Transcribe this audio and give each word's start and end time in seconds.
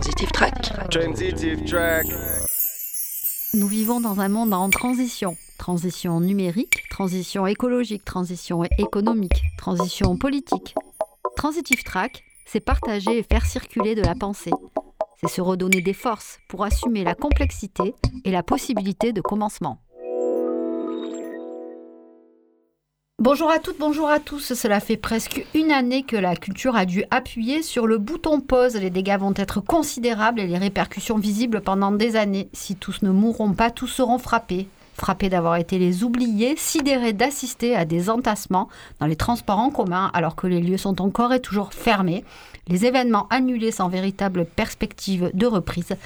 Transitive 0.00 0.30
Track. 0.32 0.90
Transitive 0.90 1.64
Track. 1.66 2.06
Nous 3.52 3.66
vivons 3.66 4.00
dans 4.00 4.18
un 4.20 4.30
monde 4.30 4.54
en 4.54 4.70
transition. 4.70 5.36
Transition 5.58 6.20
numérique, 6.20 6.88
transition 6.88 7.46
écologique, 7.46 8.02
transition 8.06 8.64
économique, 8.78 9.42
transition 9.58 10.16
politique. 10.16 10.74
Transitive 11.36 11.82
Track, 11.84 12.24
c'est 12.46 12.60
partager 12.60 13.18
et 13.18 13.22
faire 13.22 13.44
circuler 13.44 13.94
de 13.94 14.00
la 14.00 14.14
pensée. 14.14 14.52
C'est 15.20 15.28
se 15.28 15.42
redonner 15.42 15.82
des 15.82 15.92
forces 15.92 16.38
pour 16.48 16.64
assumer 16.64 17.04
la 17.04 17.14
complexité 17.14 17.94
et 18.24 18.30
la 18.30 18.42
possibilité 18.42 19.12
de 19.12 19.20
commencement. 19.20 19.82
Bonjour 23.20 23.50
à 23.50 23.58
toutes, 23.58 23.78
bonjour 23.78 24.08
à 24.08 24.18
tous. 24.18 24.54
Cela 24.54 24.80
fait 24.80 24.96
presque 24.96 25.44
une 25.52 25.72
année 25.72 26.04
que 26.04 26.16
la 26.16 26.36
culture 26.36 26.74
a 26.74 26.86
dû 26.86 27.04
appuyer 27.10 27.62
sur 27.62 27.86
le 27.86 27.98
bouton 27.98 28.40
pause. 28.40 28.76
Les 28.76 28.88
dégâts 28.88 29.18
vont 29.18 29.34
être 29.36 29.60
considérables 29.60 30.40
et 30.40 30.46
les 30.46 30.56
répercussions 30.56 31.18
visibles 31.18 31.60
pendant 31.60 31.92
des 31.92 32.16
années. 32.16 32.48
Si 32.54 32.76
tous 32.76 33.02
ne 33.02 33.10
mourront 33.10 33.52
pas, 33.52 33.70
tous 33.70 33.88
seront 33.88 34.16
frappés 34.16 34.68
frappés 34.94 35.28
d'avoir 35.28 35.56
été 35.56 35.78
les 35.78 36.04
oubliés, 36.04 36.54
sidérés 36.56 37.12
d'assister 37.12 37.74
à 37.74 37.84
des 37.84 38.10
entassements 38.10 38.68
dans 39.00 39.06
les 39.06 39.16
transports 39.16 39.58
en 39.58 39.70
commun 39.70 40.10
alors 40.14 40.36
que 40.36 40.46
les 40.46 40.60
lieux 40.60 40.76
sont 40.76 41.00
encore 41.00 41.32
et 41.32 41.40
toujours 41.40 41.72
fermés, 41.72 42.24
les 42.68 42.86
événements 42.86 43.26
annulés 43.30 43.72
sans 43.72 43.88
véritable 43.88 44.44
perspective 44.44 45.30
de 45.34 45.46
reprise, 45.46 45.96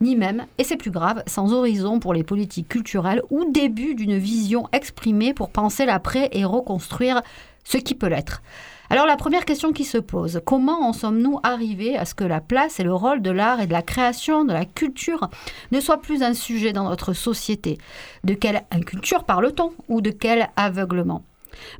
ni 0.00 0.16
même, 0.16 0.46
et 0.58 0.64
c'est 0.64 0.76
plus 0.76 0.90
grave, 0.90 1.22
sans 1.26 1.52
horizon 1.52 2.00
pour 2.00 2.14
les 2.14 2.24
politiques 2.24 2.68
culturelles 2.68 3.22
ou 3.30 3.50
début 3.50 3.94
d'une 3.94 4.18
vision 4.18 4.68
exprimée 4.72 5.34
pour 5.34 5.50
penser 5.50 5.86
l'après 5.86 6.28
et 6.32 6.44
reconstruire 6.44 7.22
ce 7.70 7.78
qui 7.78 7.94
peut 7.94 8.08
l'être. 8.08 8.42
Alors 8.92 9.06
la 9.06 9.16
première 9.16 9.44
question 9.44 9.72
qui 9.72 9.84
se 9.84 9.98
pose, 9.98 10.40
comment 10.44 10.88
en 10.88 10.92
sommes-nous 10.92 11.38
arrivés 11.44 11.96
à 11.96 12.04
ce 12.04 12.16
que 12.16 12.24
la 12.24 12.40
place 12.40 12.80
et 12.80 12.82
le 12.82 12.92
rôle 12.92 13.22
de 13.22 13.30
l'art 13.30 13.60
et 13.60 13.68
de 13.68 13.72
la 13.72 13.82
création, 13.82 14.44
de 14.44 14.52
la 14.52 14.64
culture 14.64 15.30
ne 15.70 15.80
soient 15.80 16.00
plus 16.00 16.24
un 16.24 16.34
sujet 16.34 16.72
dans 16.72 16.88
notre 16.88 17.12
société? 17.12 17.78
De 18.24 18.34
quelle 18.34 18.64
inculture 18.72 19.22
parle-t-on? 19.22 19.72
Ou 19.88 20.00
de 20.00 20.10
quel 20.10 20.50
aveuglement? 20.56 21.22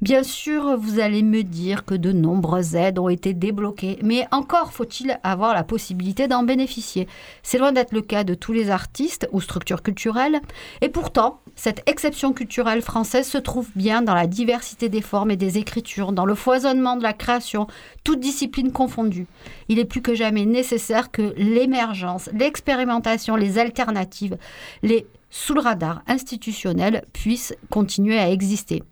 Bien 0.01 0.23
sûr, 0.23 0.77
vous 0.77 1.01
allez 1.01 1.23
me 1.23 1.43
dire 1.43 1.85
que 1.85 1.95
de 1.95 2.13
nombreuses 2.13 2.75
aides 2.75 2.99
ont 2.99 3.09
été 3.09 3.35
débloquées, 3.35 3.99
mais 4.03 4.27
encore 4.31 4.73
faut-il 4.73 5.19
avoir 5.23 5.55
la 5.55 5.65
possibilité 5.65 6.29
d'en 6.29 6.43
bénéficier. 6.43 7.07
C'est 7.43 7.59
loin 7.59 7.73
d'être 7.73 7.93
le 7.93 8.03
cas 8.03 8.25
de 8.25 8.35
tous 8.35 8.53
les 8.53 8.71
artistes 8.71 9.29
ou 9.33 9.41
structures 9.41 9.83
culturelles, 9.83 10.41
et 10.81 10.89
pourtant, 10.89 11.41
cette 11.57 11.83
exception 11.89 12.33
culturelle 12.33 12.83
française 12.83 13.29
se 13.29 13.39
trouve 13.39 13.69
bien 13.75 14.03
dans 14.03 14.15
la 14.15 14.27
diversité 14.27 14.89
des 14.89 15.03
formes 15.03 15.31
et 15.31 15.37
des 15.37 15.59
écritures, 15.59 16.13
dans 16.13 16.25
le 16.25 16.35
foisonnement 16.35 16.97
de 16.97 17.03
la 17.03 17.13
création, 17.13 17.67
toutes 18.05 18.21
disciplines 18.21 18.73
confondues. 18.73 19.27
Il 19.69 19.79
est 19.79 19.85
plus 19.85 20.03
que 20.03 20.15
jamais 20.15 20.47
nécessaire 20.47 21.11
que 21.11 21.35
l'émergence, 21.37 22.31
l'expérimentation, 22.33 23.37
les 23.37 23.59
alternatives, 23.59 24.37
les 24.83 25.07
sous 25.31 25.55
le 25.55 25.61
radar 25.61 26.03
institutionnel 26.09 27.05
puissent 27.13 27.55
continuer 27.71 28.19
à 28.19 28.31
exister. 28.31 28.83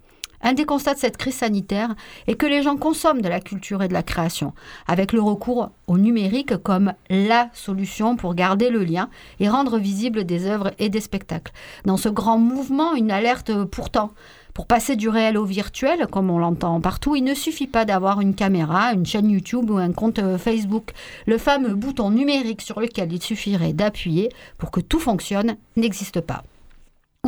Un 0.40 0.52
des 0.52 0.64
constats 0.64 0.94
de 0.94 0.98
cette 0.98 1.16
crise 1.16 1.34
sanitaire 1.34 1.94
est 2.26 2.36
que 2.36 2.46
les 2.46 2.62
gens 2.62 2.76
consomment 2.76 3.22
de 3.22 3.28
la 3.28 3.40
culture 3.40 3.82
et 3.82 3.88
de 3.88 3.92
la 3.92 4.04
création, 4.04 4.52
avec 4.86 5.12
le 5.12 5.20
recours 5.20 5.70
au 5.88 5.98
numérique 5.98 6.56
comme 6.58 6.92
la 7.10 7.50
solution 7.52 8.16
pour 8.16 8.34
garder 8.34 8.70
le 8.70 8.84
lien 8.84 9.10
et 9.40 9.48
rendre 9.48 9.78
visibles 9.78 10.24
des 10.24 10.46
œuvres 10.46 10.70
et 10.78 10.90
des 10.90 11.00
spectacles. 11.00 11.52
Dans 11.84 11.96
ce 11.96 12.08
grand 12.08 12.38
mouvement, 12.38 12.94
une 12.94 13.10
alerte 13.10 13.64
pourtant. 13.64 14.12
Pour 14.54 14.66
passer 14.66 14.96
du 14.96 15.08
réel 15.08 15.38
au 15.38 15.44
virtuel, 15.44 16.08
comme 16.10 16.30
on 16.30 16.38
l'entend 16.38 16.80
partout, 16.80 17.14
il 17.14 17.22
ne 17.22 17.34
suffit 17.34 17.68
pas 17.68 17.84
d'avoir 17.84 18.20
une 18.20 18.34
caméra, 18.34 18.92
une 18.92 19.06
chaîne 19.06 19.30
YouTube 19.30 19.70
ou 19.70 19.76
un 19.76 19.92
compte 19.92 20.20
Facebook. 20.36 20.90
Le 21.26 21.38
fameux 21.38 21.74
bouton 21.74 22.10
numérique 22.10 22.62
sur 22.62 22.80
lequel 22.80 23.12
il 23.12 23.22
suffirait 23.22 23.72
d'appuyer 23.72 24.30
pour 24.56 24.72
que 24.72 24.80
tout 24.80 24.98
fonctionne 24.98 25.56
n'existe 25.76 26.20
pas. 26.20 26.42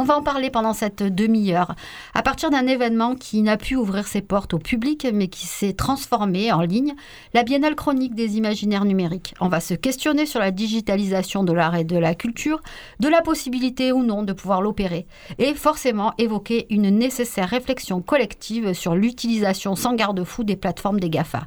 On 0.01 0.05
va 0.05 0.17
en 0.17 0.23
parler 0.23 0.49
pendant 0.49 0.73
cette 0.73 1.03
demi-heure, 1.03 1.75
à 2.15 2.23
partir 2.23 2.49
d'un 2.49 2.67
événement 2.67 3.17
qui 3.17 3.43
n'a 3.43 3.59
pu 3.59 3.77
ouvrir 3.77 4.07
ses 4.07 4.23
portes 4.23 4.55
au 4.55 4.59
public, 4.59 5.07
mais 5.13 5.29
qui 5.29 5.47
s'est 5.47 5.75
transformé 5.75 6.51
en 6.53 6.63
ligne, 6.63 6.95
la 7.35 7.43
Biennale 7.43 7.75
chronique 7.75 8.15
des 8.15 8.39
imaginaires 8.39 8.87
numériques. 8.87 9.35
On 9.43 9.49
va 9.49 9.61
se 9.61 9.75
questionner 9.75 10.25
sur 10.25 10.41
la 10.41 10.53
digitalisation 10.53 11.45
de 11.45 11.53
l'art 11.53 11.77
et 11.77 11.85
de 11.85 11.99
la 11.99 12.15
culture, 12.15 12.63
de 12.99 13.09
la 13.09 13.21
possibilité 13.21 13.93
ou 13.93 14.03
non 14.03 14.23
de 14.23 14.33
pouvoir 14.33 14.63
l'opérer, 14.63 15.05
et 15.37 15.53
forcément 15.53 16.15
évoquer 16.17 16.67
une 16.71 16.89
nécessaire 16.89 17.51
réflexion 17.51 18.01
collective 18.01 18.73
sur 18.73 18.95
l'utilisation 18.95 19.77
sans 19.77 19.93
garde-fou 19.93 20.45
des 20.45 20.57
plateformes 20.57 20.99
des 20.99 21.11
GAFA, 21.11 21.43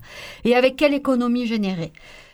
et 0.46 0.56
avec 0.56 0.76
quelle 0.76 0.94
économie 0.94 1.48
générer. 1.48 1.92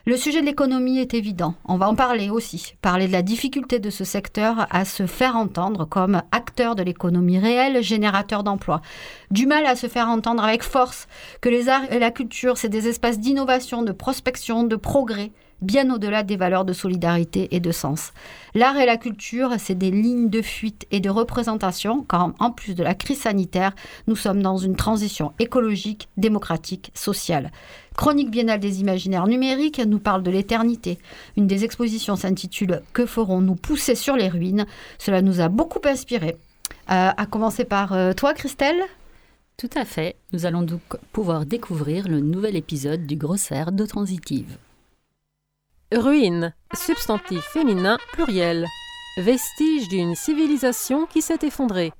Le 0.09 0.17
sujet 0.17 0.41
de 0.41 0.47
l'économie 0.47 0.97
est 0.97 1.13
évident. 1.13 1.53
On 1.65 1.77
va 1.77 1.87
en 1.87 1.93
parler 1.93 2.31
aussi. 2.31 2.73
Parler 2.81 3.05
de 3.05 3.11
la 3.11 3.21
difficulté 3.21 3.77
de 3.77 3.91
ce 3.91 4.03
secteur 4.03 4.65
à 4.71 4.83
se 4.83 5.05
faire 5.05 5.35
entendre 5.35 5.85
comme 5.85 6.23
acteur 6.31 6.73
de 6.73 6.81
l'économie 6.81 7.37
réelle, 7.37 7.83
générateur 7.83 8.43
d'emplois. 8.43 8.81
Du 9.29 9.45
mal 9.45 9.67
à 9.67 9.75
se 9.75 9.85
faire 9.85 10.07
entendre 10.07 10.43
avec 10.43 10.63
force 10.63 11.07
que 11.41 11.49
les 11.49 11.69
arts 11.69 11.91
et 11.91 11.99
la 11.99 12.09
culture, 12.09 12.57
c'est 12.57 12.69
des 12.69 12.87
espaces 12.87 13.19
d'innovation, 13.19 13.83
de 13.83 13.91
prospection, 13.91 14.63
de 14.63 14.75
progrès 14.75 15.31
bien 15.61 15.93
au-delà 15.93 16.23
des 16.23 16.37
valeurs 16.37 16.65
de 16.65 16.73
solidarité 16.73 17.55
et 17.55 17.59
de 17.59 17.71
sens. 17.71 18.11
L'art 18.55 18.77
et 18.77 18.85
la 18.85 18.97
culture, 18.97 19.53
c'est 19.57 19.75
des 19.75 19.91
lignes 19.91 20.29
de 20.29 20.41
fuite 20.41 20.85
et 20.91 20.99
de 20.99 21.09
représentation, 21.09 22.03
car 22.03 22.33
en 22.39 22.51
plus 22.51 22.75
de 22.75 22.83
la 22.83 22.95
crise 22.95 23.21
sanitaire, 23.21 23.73
nous 24.07 24.15
sommes 24.15 24.41
dans 24.41 24.57
une 24.57 24.75
transition 24.75 25.33
écologique, 25.39 26.09
démocratique, 26.17 26.91
sociale. 26.93 27.51
Chronique 27.95 28.31
biennale 28.31 28.59
des 28.59 28.79
imaginaires 28.81 29.27
numériques 29.27 29.81
nous 29.85 29.99
parle 29.99 30.23
de 30.23 30.31
l'éternité. 30.31 30.99
Une 31.35 31.47
des 31.47 31.65
expositions 31.65 32.15
s'intitule 32.15 32.81
Que 32.93 33.05
ferons-nous 33.05 33.55
pousser 33.55 33.95
sur 33.95 34.15
les 34.15 34.29
ruines? 34.29 34.65
Cela 34.97 35.21
nous 35.21 35.41
a 35.41 35.49
beaucoup 35.49 35.81
inspiré. 35.85 36.37
Euh, 36.91 37.11
à 37.15 37.25
commencer 37.25 37.65
par 37.65 37.93
euh, 37.93 38.13
toi, 38.13 38.33
Christelle? 38.33 38.81
Tout 39.57 39.69
à 39.75 39.83
fait. 39.83 40.15
Nous 40.31 40.45
allons 40.45 40.61
donc 40.61 40.81
pouvoir 41.11 41.45
découvrir 41.45 42.07
le 42.07 42.21
nouvel 42.21 42.55
épisode 42.55 43.05
du 43.05 43.17
Grossaire 43.17 43.73
de 43.73 43.85
Transitive. 43.85 44.57
Ruine, 45.91 46.53
substantif 46.75 47.41
féminin 47.51 47.97
pluriel, 48.13 48.67
vestige 49.17 49.87
d'une 49.87 50.13
civilisation 50.13 51.07
qui 51.07 51.23
s'est 51.23 51.39
effondrée. 51.41 51.91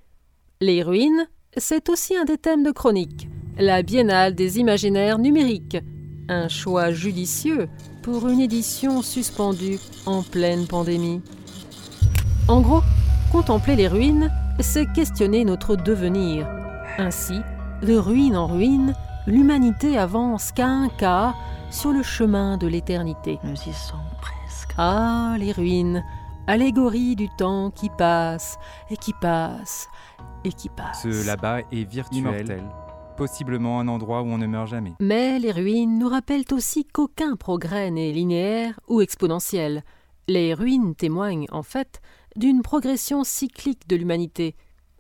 Les 0.62 0.84
ruines, 0.84 1.28
c'est 1.58 1.90
aussi 1.90 2.16
un 2.16 2.24
des 2.24 2.38
thèmes 2.38 2.62
de 2.62 2.70
chronique, 2.70 3.30
la 3.58 3.82
Biennale 3.82 4.36
des 4.36 4.60
imaginaires 4.60 5.18
numériques, 5.18 5.80
un 6.28 6.50
choix 6.50 6.92
judicieux 6.92 7.68
pour 8.04 8.30
une 8.30 8.42
édition 8.42 9.02
suspendue 9.02 9.80
en 10.06 10.22
pleine 10.22 10.68
pandémie. 10.68 11.24
En 12.48 12.62
gros, 12.62 12.84
contempler 13.32 13.76
les 13.76 13.88
ruines, 13.88 14.32
c'est 14.60 14.92
questionner 14.94 15.44
notre 15.46 15.76
devenir. 15.76 16.48
Ainsi, 17.00 17.42
de 17.82 17.96
ruine 17.96 18.38
en 18.38 18.46
ruine, 18.46 18.94
l'humanité 19.30 19.98
avance 19.98 20.52
qu'à 20.52 20.68
un 20.68 20.90
quart 20.90 21.38
sur 21.70 21.92
le 21.92 22.02
chemin 22.02 22.58
de 22.58 22.68
l'éternité. 22.68 23.40
Nous 23.44 23.54
y 23.54 23.74
sommes 23.74 24.00
presque. 24.22 24.74
Ah, 24.78 25.36
les 25.38 25.52
ruines, 25.52 26.04
allégorie 26.48 27.16
du 27.16 27.30
temps 27.38 27.70
qui 27.70 27.90
passe 27.90 28.58
et 28.90 28.98
qui 28.98 29.14
passe 29.14 29.88
et 30.44 30.52
qui 30.52 30.70
passe. 30.70 31.04
Ce 31.04 31.26
là-bas 31.28 31.60
est 31.72 31.84
virtuel, 31.84 32.64
possiblement 33.18 33.80
un 33.80 33.88
endroit 33.88 34.24
où 34.24 34.26
on 34.26 34.38
ne 34.38 34.48
meurt 34.48 34.68
jamais. 34.68 34.94
Mais 35.00 35.38
les 35.38 35.52
ruines 35.52 36.00
nous 36.00 36.10
rappellent 36.10 36.52
aussi 36.52 36.86
qu'aucun 36.86 37.36
progrès 37.36 37.92
n'est 37.92 38.12
linéaire 38.12 38.80
ou 38.88 39.02
exponentiel. 39.02 39.84
Les 40.28 40.54
ruines 40.54 40.96
témoignent, 40.96 41.48
en 41.52 41.64
fait, 41.64 42.02
d'une 42.36 42.62
progression 42.62 43.24
cyclique 43.24 43.88
de 43.88 43.96
l'humanité, 43.96 44.56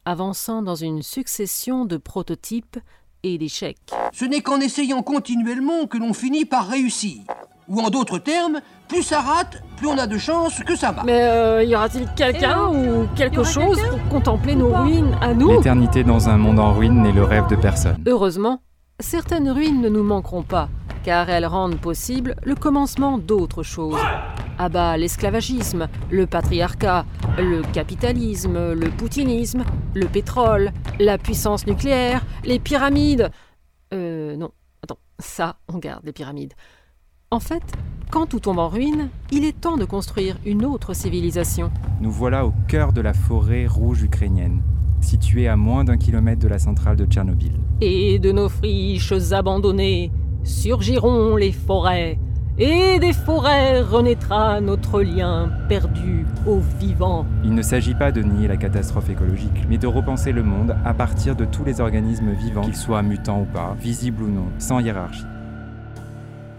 avançant 0.05 0.61
dans 0.61 0.75
une 0.75 1.01
succession 1.01 1.85
de 1.85 1.97
prototypes 1.97 2.77
et 3.23 3.37
d'échecs. 3.37 3.77
Ce 4.13 4.25
n'est 4.25 4.41
qu'en 4.41 4.59
essayant 4.59 5.01
continuellement 5.01 5.87
que 5.87 5.97
l'on 5.97 6.13
finit 6.13 6.45
par 6.45 6.67
réussir. 6.67 7.21
Ou 7.67 7.79
en 7.81 7.89
d'autres 7.89 8.17
termes, 8.17 8.61
plus 8.87 9.03
ça 9.03 9.21
rate, 9.21 9.61
plus 9.77 9.87
on 9.87 9.97
a 9.97 10.07
de 10.07 10.17
chances 10.17 10.63
que 10.63 10.75
ça 10.75 10.91
marche. 10.91 11.05
Mais 11.05 11.21
euh, 11.21 11.63
y 11.63 11.75
aura-t-il 11.75 12.07
quelqu'un 12.15 12.67
ou 12.69 13.07
quelque 13.15 13.43
chose 13.43 13.79
pour 13.89 14.09
contempler 14.09 14.55
nos 14.55 14.73
ruines 14.73 15.15
à 15.21 15.33
nous? 15.33 15.51
L'éternité 15.51 16.03
dans 16.03 16.29
un 16.29 16.37
monde 16.37 16.59
en 16.59 16.73
ruine 16.73 17.03
n'est 17.03 17.11
le 17.11 17.23
rêve 17.23 17.47
de 17.47 17.55
personne. 17.55 17.97
Heureusement, 18.07 18.61
certaines 18.99 19.51
ruines 19.51 19.81
ne 19.81 19.89
nous 19.89 20.03
manqueront 20.03 20.41
pas, 20.43 20.69
car 21.03 21.29
elles 21.29 21.45
rendent 21.45 21.79
possible 21.79 22.35
le 22.43 22.55
commencement 22.55 23.17
d'autres 23.17 23.63
choses. 23.63 23.99
À 24.57 24.69
bas 24.69 24.97
l'esclavagisme, 24.97 25.87
le 26.11 26.27
patriarcat, 26.27 27.05
le 27.37 27.61
capitalisme, 27.71 28.73
le 28.73 28.89
poutinisme, 28.89 29.63
le 29.95 30.07
pétrole, 30.07 30.71
la 30.99 31.17
puissance 31.17 31.65
nucléaire, 31.65 32.25
les 32.43 32.59
pyramides. 32.59 33.31
Euh, 33.93 34.35
non, 34.35 34.51
attends, 34.83 34.99
ça, 35.17 35.57
on 35.67 35.77
garde 35.77 36.03
les 36.05 36.13
pyramides. 36.13 36.53
En 37.31 37.39
fait, 37.39 37.63
quand 38.11 38.25
tout 38.25 38.39
tombe 38.39 38.59
en 38.59 38.67
ruine, 38.67 39.09
il 39.31 39.45
est 39.45 39.61
temps 39.61 39.77
de 39.77 39.85
construire 39.85 40.37
une 40.45 40.65
autre 40.65 40.95
civilisation. 40.95 41.71
Nous 42.01 42.11
voilà 42.11 42.45
au 42.45 42.53
cœur 42.67 42.91
de 42.91 43.01
la 43.01 43.13
forêt 43.13 43.67
rouge 43.67 44.01
ukrainienne, 44.01 44.63
située 44.99 45.47
à 45.47 45.55
moins 45.55 45.83
d'un 45.83 45.97
kilomètre 45.97 46.41
de 46.41 46.47
la 46.47 46.57
centrale 46.57 46.97
de 46.97 47.05
Tchernobyl. 47.05 47.53
Et 47.81 48.17
de 48.17 48.31
nos 48.31 48.49
friches 48.49 49.31
abandonnées 49.31 50.11
surgiront 50.49 51.35
les 51.35 51.51
forêts, 51.51 52.17
et 52.57 52.99
des 52.99 53.13
forêts 53.13 53.81
renaîtra 53.81 54.59
notre 54.59 55.01
lien 55.01 55.49
perdu 55.69 56.25
au 56.45 56.59
vivant. 56.79 57.25
Il 57.43 57.53
ne 57.53 57.61
s'agit 57.61 57.93
pas 57.93 58.11
de 58.11 58.21
nier 58.21 58.47
la 58.47 58.57
catastrophe 58.57 59.09
écologique, 59.09 59.65
mais 59.69 59.77
de 59.77 59.87
repenser 59.87 60.31
le 60.31 60.43
monde 60.43 60.75
à 60.83 60.93
partir 60.93 61.35
de 61.35 61.45
tous 61.45 61.63
les 61.63 61.79
organismes 61.79 62.31
vivants, 62.31 62.63
qu'ils 62.63 62.75
soient 62.75 63.03
mutants 63.03 63.41
ou 63.41 63.45
pas, 63.45 63.75
visibles 63.79 64.23
ou 64.23 64.27
non, 64.27 64.47
sans 64.57 64.79
hiérarchie. 64.79 65.23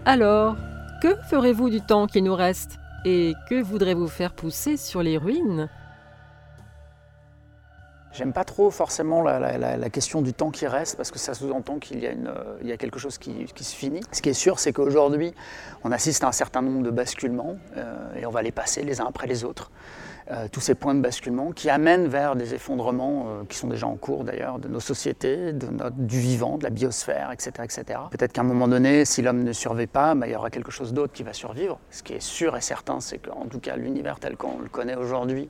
Alors, 0.05 0.55
que 1.03 1.15
ferez-vous 1.29 1.69
du 1.69 1.81
temps 1.81 2.07
qui 2.07 2.21
nous 2.21 2.35
reste? 2.35 2.79
Et 3.05 3.33
que 3.49 3.61
voudrez-vous 3.61 4.07
faire 4.07 4.33
pousser 4.33 4.77
sur 4.77 5.03
les 5.03 5.17
ruines? 5.17 5.69
J'aime 8.13 8.33
pas 8.33 8.43
trop 8.43 8.71
forcément 8.71 9.21
la, 9.21 9.89
question 9.89 10.21
du 10.21 10.33
temps 10.33 10.51
qui 10.51 10.67
reste 10.67 10.97
parce 10.97 11.11
que 11.11 11.19
ça 11.19 11.33
sous-entend 11.33 11.79
qu'il 11.79 11.99
y, 11.99 12.71
a 12.71 12.77
quelque 12.77 12.99
chose 12.99 13.17
qui, 13.17 13.45
qui 13.55 13.63
se 13.63 13.75
finit. 13.75 14.01
Ce 14.11 14.21
qui 14.21 14.29
est 14.29 14.33
sûr, 14.33 14.59
c'est 14.59 14.73
qu'aujourd'hui, 14.73 15.33
on 15.83 15.91
assiste 15.91 16.23
à 16.23 16.27
un 16.27 16.33
certain 16.33 16.61
nombre 16.61 16.83
de 16.83 16.91
basculements 16.91 17.57
euh, 17.77 18.15
et 18.15 18.25
on 18.25 18.31
va 18.31 18.41
les 18.41 18.51
passer 18.51 18.83
les 18.83 18.99
uns 18.99 19.05
après 19.07 19.27
les 19.27 19.45
autres. 19.45 19.71
Euh, 20.31 20.47
tous 20.49 20.61
ces 20.61 20.75
points 20.75 20.95
de 20.95 21.01
basculement 21.01 21.51
qui 21.51 21.69
amènent 21.69 22.07
vers 22.07 22.37
des 22.37 22.53
effondrements 22.53 23.25
euh, 23.27 23.43
qui 23.49 23.57
sont 23.57 23.67
déjà 23.67 23.85
en 23.87 23.97
cours 23.97 24.23
d'ailleurs 24.23 24.59
de 24.59 24.69
nos 24.69 24.79
sociétés, 24.79 25.51
de 25.51 25.67
notre- 25.67 25.97
du 25.97 26.19
vivant, 26.21 26.57
de 26.57 26.63
la 26.63 26.69
biosphère, 26.69 27.31
etc. 27.33 27.51
etc. 27.63 27.99
Peut-être 28.11 28.31
qu'à 28.31 28.39
un 28.39 28.45
moment 28.45 28.69
donné, 28.69 29.03
si 29.03 29.21
l'homme 29.21 29.43
ne 29.43 29.51
survit 29.51 29.87
pas, 29.87 30.15
bah, 30.15 30.27
il 30.27 30.31
y 30.31 30.35
aura 30.37 30.49
quelque 30.49 30.71
chose 30.71 30.93
d'autre 30.93 31.11
qui 31.11 31.23
va 31.23 31.33
survivre. 31.33 31.79
Ce 31.89 32.01
qui 32.01 32.13
est 32.13 32.21
sûr 32.21 32.55
et 32.55 32.61
certain, 32.61 33.01
c'est 33.01 33.17
qu'en 33.17 33.45
tout 33.47 33.59
cas 33.59 33.75
l'univers 33.75 34.19
tel 34.21 34.37
qu'on 34.37 34.59
le 34.59 34.69
connaît 34.69 34.95
aujourd'hui 34.95 35.49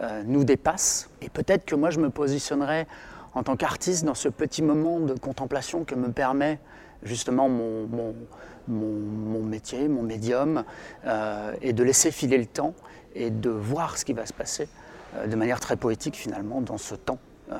euh, 0.00 0.24
nous 0.26 0.42
dépasse. 0.42 1.08
Et 1.22 1.28
peut-être 1.28 1.64
que 1.64 1.76
moi 1.76 1.90
je 1.90 2.00
me 2.00 2.10
positionnerai 2.10 2.88
en 3.34 3.44
tant 3.44 3.54
qu'artiste 3.54 4.04
dans 4.04 4.14
ce 4.14 4.28
petit 4.28 4.62
moment 4.62 4.98
de 4.98 5.14
contemplation 5.14 5.84
que 5.84 5.94
me 5.94 6.10
permet 6.10 6.58
justement 7.04 7.48
mon, 7.48 7.86
mon, 7.86 8.14
mon- 8.66 9.42
métier, 9.44 9.86
mon 9.86 10.02
médium, 10.02 10.64
et 11.62 11.72
de 11.72 11.84
laisser 11.84 12.10
filer 12.10 12.38
le 12.38 12.46
temps 12.46 12.74
et 13.16 13.30
de 13.30 13.50
voir 13.50 13.96
ce 13.98 14.04
qui 14.04 14.12
va 14.12 14.26
se 14.26 14.32
passer 14.32 14.68
euh, 15.16 15.26
de 15.26 15.36
manière 15.36 15.60
très 15.60 15.76
poétique 15.76 16.16
finalement 16.16 16.60
dans 16.60 16.78
ce 16.78 16.94
temps 16.94 17.18
euh, 17.50 17.56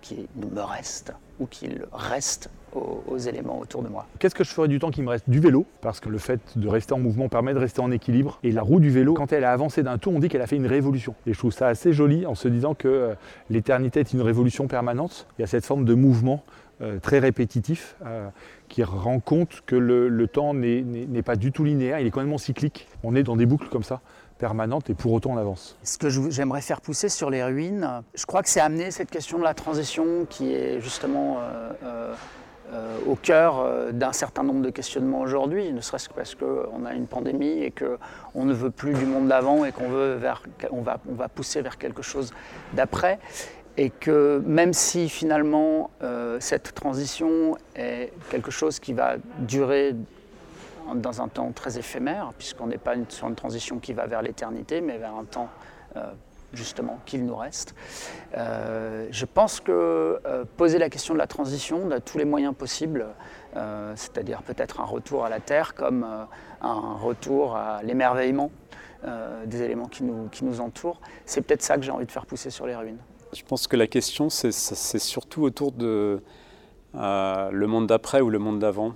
qui 0.00 0.26
me 0.36 0.60
reste 0.60 1.12
ou 1.38 1.46
qu'il 1.46 1.84
reste 1.92 2.50
aux, 2.74 3.18
éléments 3.18 3.58
autour 3.58 3.82
de 3.82 3.88
moi. 3.88 4.06
Qu'est-ce 4.18 4.34
que 4.34 4.44
je 4.44 4.50
ferais 4.50 4.68
du 4.68 4.78
temps 4.78 4.90
qui 4.90 5.02
me 5.02 5.10
reste? 5.10 5.28
Du 5.28 5.40
vélo, 5.40 5.66
parce 5.82 6.00
que 6.00 6.08
le 6.08 6.16
fait 6.18 6.40
de 6.56 6.68
rester 6.68 6.94
en 6.94 6.98
mouvement 6.98 7.28
permet 7.28 7.52
de 7.52 7.58
rester 7.58 7.82
en 7.82 7.90
équilibre. 7.90 8.38
Et 8.42 8.50
la 8.50 8.62
roue 8.62 8.80
du 8.80 8.88
vélo, 8.88 9.12
quand 9.12 9.32
elle 9.32 9.44
a 9.44 9.52
avancé 9.52 9.82
d'un 9.82 9.98
tour, 9.98 10.14
on 10.14 10.20
dit 10.20 10.30
qu'elle 10.30 10.40
a 10.40 10.46
fait 10.46 10.56
une 10.56 10.66
révolution. 10.66 11.14
Et 11.26 11.34
je 11.34 11.38
trouve 11.38 11.52
ça 11.52 11.68
assez 11.68 11.92
joli 11.92 12.24
en 12.24 12.34
se 12.34 12.48
disant 12.48 12.74
que 12.74 12.88
euh, 12.88 13.14
l'éternité 13.50 14.00
est 14.00 14.12
une 14.14 14.22
révolution 14.22 14.68
permanente. 14.68 15.26
Il 15.38 15.42
y 15.42 15.44
a 15.44 15.46
cette 15.46 15.66
forme 15.66 15.84
de 15.84 15.94
mouvement 15.94 16.44
très 17.00 17.20
répétitif 17.20 17.94
qui 18.68 18.82
rend 18.82 19.20
compte 19.20 19.62
que 19.66 19.76
le, 19.76 20.08
le 20.08 20.26
temps 20.26 20.52
n'est- 20.52 21.22
pas 21.22 21.36
du 21.36 21.52
tout 21.52 21.62
linéaire, 21.62 22.00
il 22.00 22.08
est 22.08 22.10
complètement 22.10 22.38
cyclique. 22.38 22.88
On 23.04 23.14
est 23.14 23.22
dans 23.22 23.36
des 23.36 23.46
boucles 23.46 23.68
comme 23.68 23.84
ça, 23.84 24.00
permanentes, 24.42 24.90
et 24.90 24.94
pour 24.94 25.12
autant 25.12 25.30
on 25.30 25.36
avance. 25.36 25.76
Ce 25.84 25.96
que 25.96 26.08
j'aimerais 26.10 26.62
faire 26.62 26.80
pousser 26.80 27.08
sur 27.08 27.30
les 27.30 27.44
ruines, 27.44 28.02
je 28.12 28.26
crois 28.26 28.42
que 28.42 28.48
c'est 28.48 28.58
amener 28.58 28.90
cette 28.90 29.08
question 29.08 29.38
de 29.38 29.44
la 29.44 29.54
transition 29.54 30.26
qui 30.28 30.52
est 30.52 30.80
justement 30.80 31.36
euh, 31.38 31.70
euh, 31.84 32.14
euh, 32.72 32.96
au 33.06 33.14
cœur 33.14 33.64
d'un 33.92 34.12
certain 34.12 34.42
nombre 34.42 34.62
de 34.62 34.70
questionnements 34.70 35.20
aujourd'hui, 35.20 35.72
ne 35.72 35.80
serait-ce 35.80 36.08
que 36.08 36.14
parce 36.14 36.34
qu'on 36.34 36.84
a 36.84 36.92
une 36.92 37.06
pandémie 37.06 37.62
et 37.62 37.70
qu'on 37.70 38.44
ne 38.44 38.52
veut 38.52 38.72
plus 38.72 38.94
du 38.94 39.06
monde 39.06 39.28
d'avant 39.28 39.64
et 39.64 39.70
qu'on 39.70 39.88
veut 39.88 40.14
vers, 40.14 40.42
on 40.72 40.82
va, 40.82 40.98
on 41.08 41.14
va 41.14 41.28
pousser 41.28 41.62
vers 41.62 41.78
quelque 41.78 42.02
chose 42.02 42.32
d'après. 42.72 43.20
Et 43.76 43.90
que 43.90 44.42
même 44.44 44.72
si 44.72 45.08
finalement 45.08 45.90
cette 46.40 46.74
transition 46.74 47.56
est 47.76 48.12
quelque 48.30 48.50
chose 48.50 48.80
qui 48.80 48.92
va 48.92 49.14
durer 49.38 49.94
dans 50.94 51.20
un 51.22 51.28
temps 51.28 51.52
très 51.52 51.78
éphémère, 51.78 52.32
puisqu'on 52.36 52.66
n'est 52.66 52.78
pas 52.78 52.94
sur 53.08 53.28
une 53.28 53.34
transition 53.34 53.78
qui 53.78 53.92
va 53.92 54.06
vers 54.06 54.22
l'éternité, 54.22 54.80
mais 54.80 54.98
vers 54.98 55.14
un 55.14 55.24
temps 55.24 55.48
euh, 55.96 56.12
justement 56.52 56.98
qu'il 57.06 57.24
nous 57.24 57.36
reste. 57.36 57.74
Euh, 58.36 59.06
je 59.10 59.24
pense 59.24 59.60
que 59.60 60.20
euh, 60.26 60.44
poser 60.56 60.78
la 60.78 60.90
question 60.90 61.14
de 61.14 61.18
la 61.18 61.26
transition 61.26 61.86
de 61.86 61.98
tous 61.98 62.18
les 62.18 62.24
moyens 62.24 62.54
possibles, 62.54 63.06
c'est-à-dire 63.96 64.42
peut-être 64.42 64.80
un 64.80 64.84
retour 64.84 65.26
à 65.26 65.28
la 65.28 65.38
Terre 65.38 65.74
comme 65.74 66.06
un 66.62 66.94
retour 66.94 67.54
à 67.54 67.82
l'émerveillement 67.82 68.50
des 69.44 69.62
éléments 69.62 69.88
qui 69.88 70.04
nous, 70.04 70.28
qui 70.28 70.46
nous 70.46 70.62
entourent, 70.62 71.00
c'est 71.26 71.42
peut-être 71.42 71.60
ça 71.60 71.76
que 71.76 71.82
j'ai 71.82 71.90
envie 71.90 72.06
de 72.06 72.10
faire 72.10 72.24
pousser 72.24 72.48
sur 72.48 72.66
les 72.66 72.74
ruines. 72.74 72.96
Je 73.34 73.42
pense 73.42 73.66
que 73.66 73.76
la 73.76 73.86
question, 73.86 74.30
c'est- 74.30 74.52
surtout 74.98 75.42
autour 75.42 75.72
de 75.72 76.22
le 76.94 77.66
monde 77.66 77.86
d'après 77.88 78.22
ou 78.22 78.30
le 78.30 78.38
monde 78.38 78.58
d'avant. 78.58 78.94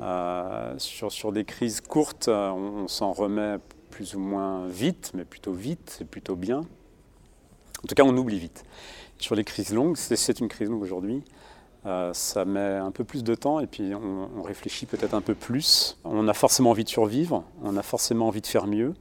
Euh, 0.00 0.74
sur, 0.78 1.32
des 1.32 1.44
crises 1.44 1.80
courtes, 1.80 2.28
euh, 2.28 2.50
on, 2.50 2.86
s'en 2.88 3.12
remet 3.12 3.56
plus 3.90 4.14
ou 4.14 4.18
moins 4.18 4.66
vite, 4.68 5.12
mais 5.14 5.24
plutôt 5.24 5.52
vite, 5.52 5.96
c'est 5.98 6.06
plutôt 6.06 6.36
bien. 6.36 6.58
En 6.58 7.86
tout 7.88 7.94
cas, 7.94 8.02
on 8.04 8.16
oublie 8.16 8.38
vite. 8.38 8.64
Sur 9.18 9.34
les 9.34 9.44
crises 9.44 9.72
longues, 9.72 9.96
c'est- 9.96 10.40
une 10.40 10.48
crise 10.48 10.68
longue 10.68 10.82
aujourd'hui, 10.82 11.22
euh, 11.86 12.12
ça 12.12 12.44
met 12.44 12.74
un 12.74 12.90
peu 12.90 13.04
plus 13.04 13.24
de 13.24 13.34
temps 13.34 13.60
et 13.60 13.66
puis 13.66 13.94
on, 13.94 14.42
réfléchit 14.42 14.84
peut-être 14.84 15.14
un 15.14 15.22
peu 15.22 15.34
plus. 15.34 15.98
On 16.04 16.28
a 16.28 16.34
forcément 16.34 16.70
envie 16.70 16.84
de 16.84 16.88
survivre, 16.88 17.44
on 17.62 17.76
a 17.76 17.82
forcément 17.82 18.28
envie 18.28 18.42
de 18.42 18.46
faire 18.46 18.66
mieux. 18.66 18.92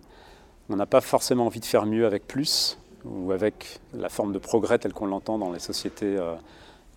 On 0.69 0.77
n'a 0.77 0.86
pas 0.86 1.01
forcément 1.01 1.45
envie 1.45 1.59
de 1.59 1.65
faire 1.65 1.86
mieux 1.86 2.06
avec 2.06 2.25
plus 2.25 2.77
ou 3.03 3.31
avec 3.31 3.80
la 3.94 4.09
forme 4.09 4.31
de 4.31 4.39
progrès 4.39 4.80
telle 4.80 4.94
qu'on 4.94 5.07
l'entend 5.07 5.38
dans 5.38 5.51
les 5.51 5.59
sociétés 5.59 6.18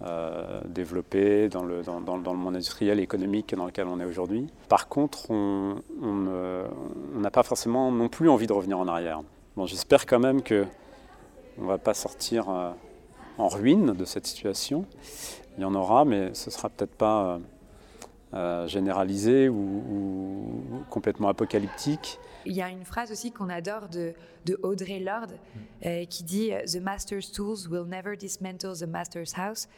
euh, 0.02 0.60
développées, 0.66 1.48
dans 1.48 1.62
le, 1.64 1.82
dans, 1.82 2.00
dans- 2.00 2.18
dans 2.18 2.32
le 2.32 2.38
monde 2.38 2.54
industriel 2.56 3.00
et 3.00 3.02
économique 3.02 3.54
dans 3.54 3.66
lequel 3.66 3.86
on 3.88 3.98
est 4.00 4.04
aujourd'hui. 4.04 4.46
Par 4.68 4.88
contre, 4.88 5.30
on 5.30 5.76
ne- 6.00 6.64
n'a 7.16 7.30
pas 7.30 7.42
forcément 7.42 7.90
non 7.90 8.08
plus 8.08 8.28
envie 8.28 8.46
de 8.46 8.52
revenir 8.52 8.78
en 8.78 8.86
arrière. 8.86 9.22
Bon, 9.56 9.66
J'espère 9.66 10.06
quand 10.06 10.20
même 10.20 10.42
que 10.42 10.64
on 11.58 11.62
ne 11.62 11.66
va 11.68 11.78
pas 11.78 11.94
sortir 11.94 12.48
euh, 12.48 12.70
en 13.38 13.48
ruine 13.48 13.92
de 13.92 14.04
cette 14.04 14.26
situation. 14.26 14.84
Il 15.56 15.62
y 15.62 15.64
en 15.64 15.74
aura, 15.74 16.04
mais 16.04 16.32
ce 16.34 16.50
sera 16.52 16.68
peut-être 16.68 16.94
pas 16.94 17.24
euh, 17.24 17.38
euh, 18.34 18.66
généralisé 18.68 19.48
ou 19.48 20.62
complètement 20.90 21.28
apocalyptique. 21.28 22.20
Il 22.46 22.52
y 22.52 22.62
a 22.62 22.70
une 22.70 22.84
phrase 22.84 23.10
aussi 23.10 23.32
qu'on 23.32 23.48
adore 23.48 23.88
de, 23.88 24.14
de 24.46 24.58
Audrey 24.62 25.00
Lorde 25.00 25.38
euh, 25.84 26.04
qui 26.06 26.24
dit 26.24 26.52
The 26.66 26.80
master's 26.80 27.30
tools 27.30 27.68
will 27.68 27.86
never 27.86 28.16
dismantle 28.16 28.76
the 28.78 28.86
master's 28.86 29.34
house. 29.36 29.68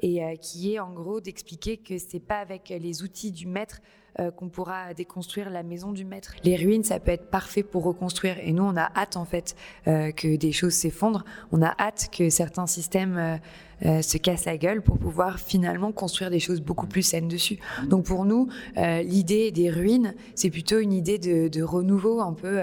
Et 0.00 0.22
euh, 0.22 0.36
qui 0.36 0.74
est 0.74 0.78
en 0.78 0.92
gros 0.92 1.20
d'expliquer 1.20 1.78
que 1.78 1.96
c'est 1.98 2.20
pas 2.20 2.38
avec 2.38 2.68
les 2.68 3.02
outils 3.02 3.32
du 3.32 3.46
maître 3.46 3.80
euh, 4.18 4.30
qu'on 4.30 4.48
pourra 4.48 4.94
déconstruire 4.94 5.50
la 5.50 5.62
maison 5.62 5.92
du 5.92 6.06
maître. 6.06 6.32
Les 6.42 6.56
ruines, 6.56 6.84
ça 6.84 6.98
peut 7.00 7.10
être 7.10 7.28
parfait 7.28 7.62
pour 7.62 7.84
reconstruire 7.84 8.36
et 8.40 8.52
nous 8.52 8.62
on 8.62 8.74
a 8.74 8.90
hâte 8.96 9.18
en 9.18 9.26
fait 9.26 9.56
euh, 9.88 10.10
que 10.10 10.36
des 10.36 10.52
choses 10.52 10.72
s'effondrent, 10.72 11.24
on 11.52 11.60
a 11.60 11.74
hâte 11.78 12.08
que 12.16 12.30
certains 12.30 12.66
systèmes 12.66 13.38
euh, 13.84 14.00
se 14.00 14.16
cassent 14.16 14.46
la 14.46 14.56
gueule 14.56 14.80
pour 14.80 14.96
pouvoir 14.96 15.38
finalement 15.38 15.92
construire 15.92 16.30
des 16.30 16.40
choses 16.40 16.62
beaucoup 16.62 16.86
plus 16.86 17.02
saines 17.02 17.28
dessus. 17.28 17.58
Donc 17.88 18.06
pour 18.06 18.24
nous, 18.24 18.48
l'idée 18.76 19.50
des 19.50 19.68
ruines, 19.68 20.14
c'est 20.34 20.48
plutôt 20.48 20.78
une 20.78 20.94
idée 20.94 21.18
de, 21.18 21.62
renouveau 21.62 22.22
un 22.22 22.32
peu 22.32 22.58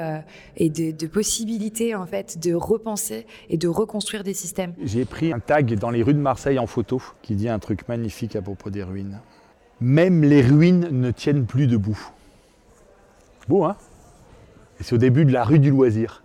et 0.57 0.71
de, 0.71 0.89
de 0.89 1.07
possibilité 1.07 1.93
en 1.93 2.07
fait 2.07 2.39
de 2.39 2.55
repenser 2.55 3.27
et 3.49 3.57
de 3.57 3.67
reconstruire 3.67 4.23
des 4.23 4.33
systèmes. 4.33 4.73
J'ai 4.83 5.05
pris 5.05 5.31
un 5.31 5.39
tag 5.39 5.75
dans 5.75 5.91
les 5.91 6.01
rues 6.01 6.15
de 6.15 6.19
Marseille 6.19 6.57
en 6.57 6.65
photo 6.65 6.99
qui 7.21 7.35
dit 7.35 7.47
un 7.47 7.59
truc 7.59 7.87
magnifique 7.87 8.35
à 8.35 8.41
propos 8.41 8.71
des 8.71 8.81
ruines. 8.81 9.19
Même 9.81 10.23
les 10.23 10.41
ruines 10.41 10.87
ne 10.91 11.11
tiennent 11.11 11.45
plus 11.45 11.67
debout. 11.67 11.99
Beau, 13.47 13.65
hein? 13.65 13.75
Et 14.79 14.83
c'est 14.83 14.95
au 14.95 14.97
début 14.97 15.25
de 15.25 15.31
la 15.31 15.43
rue 15.43 15.59
du 15.59 15.69
loisir. 15.69 16.23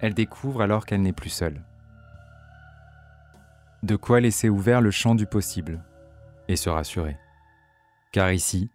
Elle 0.00 0.14
découvre 0.14 0.62
alors 0.62 0.86
qu'elle 0.86 1.02
n'est 1.02 1.12
plus 1.12 1.30
seule. 1.30 1.60
De 3.82 3.96
quoi 3.96 4.20
laisser 4.20 4.48
ouvert 4.48 4.80
le 4.80 4.90
champ 4.90 5.14
du 5.14 5.26
possible 5.26 5.82
et 6.48 6.56
se 6.56 6.68
rassurer. 6.68 7.16
Car 8.12 8.32
ici, 8.32 8.70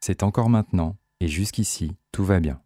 c'est 0.00 0.22
encore 0.22 0.48
maintenant 0.48 0.96
et 1.20 1.28
jusqu'ici, 1.28 1.96
tout 2.10 2.24
va 2.24 2.40
bien. 2.40 2.60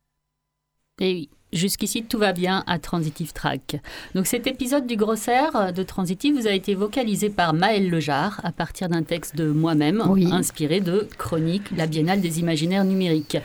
Et 0.99 1.12
oui, 1.12 1.31
jusqu'ici 1.53 2.03
tout 2.05 2.19
va 2.19 2.33
bien 2.33 2.65
à 2.67 2.79
Transitive 2.79 3.33
Track. 3.33 3.76
Donc 4.15 4.26
cet 4.26 4.47
épisode 4.47 4.87
du 4.87 4.97
Grossaire 4.97 5.73
de 5.73 5.83
Transitive 5.83 6.35
vous 6.35 6.47
a 6.47 6.50
été 6.53 6.75
vocalisé 6.75 7.31
par 7.31 7.55
Maëlle 7.55 7.88
Lejar 7.91 8.41
à 8.45 8.53
partir 8.53 8.88
d'un 8.88 9.03
texte 9.03 9.37
de 9.37 9.49
moi-même, 9.50 10.03
Oui. 10.09 10.29
inspiré 10.33 10.81
de 10.81 11.09
Chronique, 11.19 11.71
la 11.76 11.87
Biennale 11.87 12.21
des 12.21 12.41
imaginaires 12.41 12.85
numériques. 12.85 13.38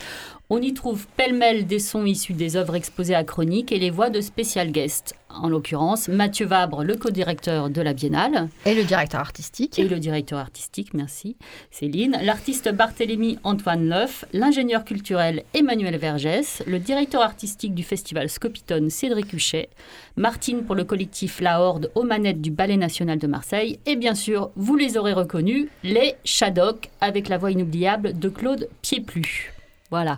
On 0.54 0.62
y 0.62 0.74
trouve 0.74 1.08
pêle-mêle 1.16 1.66
des 1.66 1.80
sons 1.80 2.06
issus 2.06 2.34
des 2.34 2.58
œuvres 2.58 2.76
exposées 2.76 3.16
à 3.16 3.24
Chronique 3.24 3.72
et 3.72 3.80
les 3.80 3.90
voix 3.90 4.10
de 4.10 4.20
spécial 4.20 4.70
guests. 4.74 5.16
En 5.30 5.48
l'occurrence, 5.48 6.10
Mathieu 6.10 6.46
Vabre, 6.46 6.84
le 6.84 6.98
co-directeur 6.98 7.70
de 7.70 7.82
la 7.82 7.94
Biennale, 7.94 8.50
Et 8.66 8.76
le 8.76 8.84
directeur 8.84 9.22
artistique. 9.22 9.80
et 9.80 9.88
le 9.88 9.98
directeur 9.98 10.40
artistique, 10.40 10.94
merci 10.94 11.38
Céline, 11.72 12.18
l'artiste 12.22 12.70
Barthélemy 12.70 13.40
Antoine 13.46 13.88
Leuf, 13.88 14.26
l'ingénieur 14.34 14.84
culturel 14.84 15.44
Emmanuel 15.54 15.96
Vergès, 15.96 16.62
le 16.68 16.80
directeur 16.80 17.22
artistique 17.22 17.74
du 17.74 17.84
festival 17.84 18.28
Scopitone 18.28 18.90
Cédric 18.90 19.32
Huchet, 19.32 19.70
Martine 20.18 20.66
pour 20.66 20.76
le 20.76 20.84
collectif 20.84 21.40
La 21.40 21.62
Horde 21.62 21.92
aux 21.96 22.04
manettes 22.04 22.42
du 22.42 22.52
Ballet 22.52 22.76
National 22.76 23.20
de 23.20 23.28
Marseille, 23.28 23.80
et 23.86 23.96
bien 23.96 24.16
sûr, 24.16 24.52
vous 24.58 24.76
les 24.76 24.98
aurez 24.98 25.14
reconnus, 25.14 25.70
les 25.86 26.16
Shadok 26.26 26.90
avec 27.00 27.30
la 27.30 27.38
voix 27.38 27.52
inoubliable 27.52 28.20
de 28.20 28.28
Claude 28.28 28.68
Piéplu. 28.82 29.54
Voilà. 29.92 30.18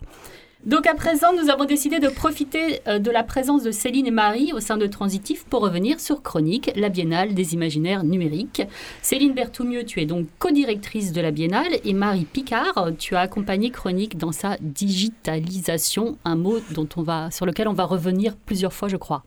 Donc 0.66 0.88
à 0.88 0.94
présent, 0.96 1.34
nous 1.34 1.50
avons 1.50 1.66
décidé 1.66 2.00
de 2.00 2.08
profiter 2.08 2.80
euh, 2.88 2.98
de 2.98 3.12
la 3.12 3.24
présence 3.24 3.64
de 3.64 3.72
Céline 3.72 4.08
et 4.08 4.12
Marie 4.12 4.54
au 4.54 4.62
sein 4.62 4.78
de 4.78 4.88
Transitif 4.88 5.44
pour 5.44 5.62
revenir 5.62 6.00
sur 6.00 6.22
Chronique, 6.22 6.72
la 6.78 6.88
Biennale 6.88 7.34
des 7.34 7.54
imaginaires 7.54 8.06
numériques. 8.06 8.62
Céline 9.02 9.34
Berthoumieux, 9.34 9.84
tu 9.84 10.00
es 10.00 10.06
donc 10.06 10.28
co-directrice 10.40 11.12
de 11.12 11.20
la 11.20 11.32
Biennale 11.32 11.80
et 11.84 11.94
Marie 11.94 12.24
Picard, 12.24 12.92
tu 12.98 13.14
as 13.18 13.20
accompagné 13.20 13.72
Chronique 13.72 14.18
dans 14.18 14.32
sa 14.32 14.56
digitalisation, 14.62 16.18
un 16.24 16.38
mot 16.38 16.60
dont 16.72 16.88
on 16.96 17.02
va, 17.02 17.30
sur 17.30 17.46
lequel 17.46 17.68
on 17.68 17.74
va 17.74 17.84
revenir 17.84 18.38
plusieurs 18.38 18.72
fois, 18.72 18.88
je 18.88 18.98
crois. 18.98 19.26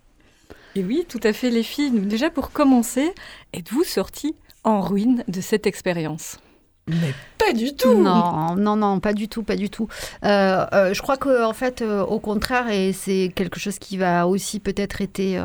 Et 0.74 0.82
oui, 0.82 1.04
tout 1.06 1.20
à 1.22 1.34
fait 1.34 1.50
les 1.50 1.62
filles. 1.62 1.90
Déjà 1.90 2.30
pour 2.30 2.50
commencer, 2.50 3.12
êtes-vous 3.52 3.84
sorties 3.84 4.34
en 4.64 4.80
ruine 4.80 5.22
de 5.28 5.42
cette 5.42 5.66
expérience? 5.66 6.38
Mais 6.88 7.14
pas 7.38 7.52
du 7.52 7.74
tout. 7.74 7.94
Non, 7.94 8.54
non, 8.56 8.76
non, 8.76 9.00
pas 9.00 9.12
du 9.12 9.28
tout, 9.28 9.42
pas 9.42 9.56
du 9.56 9.70
tout. 9.70 9.88
Euh, 10.24 10.64
euh, 10.72 10.94
je 10.94 11.02
crois 11.02 11.16
que 11.16 11.44
en 11.44 11.52
fait, 11.52 11.82
euh, 11.82 12.04
au 12.04 12.20
contraire, 12.20 12.68
et 12.70 12.92
c'est 12.92 13.32
quelque 13.34 13.58
chose 13.58 13.78
qui 13.78 13.96
va 13.96 14.28
aussi 14.28 14.60
peut-être 14.60 15.00
été 15.00 15.40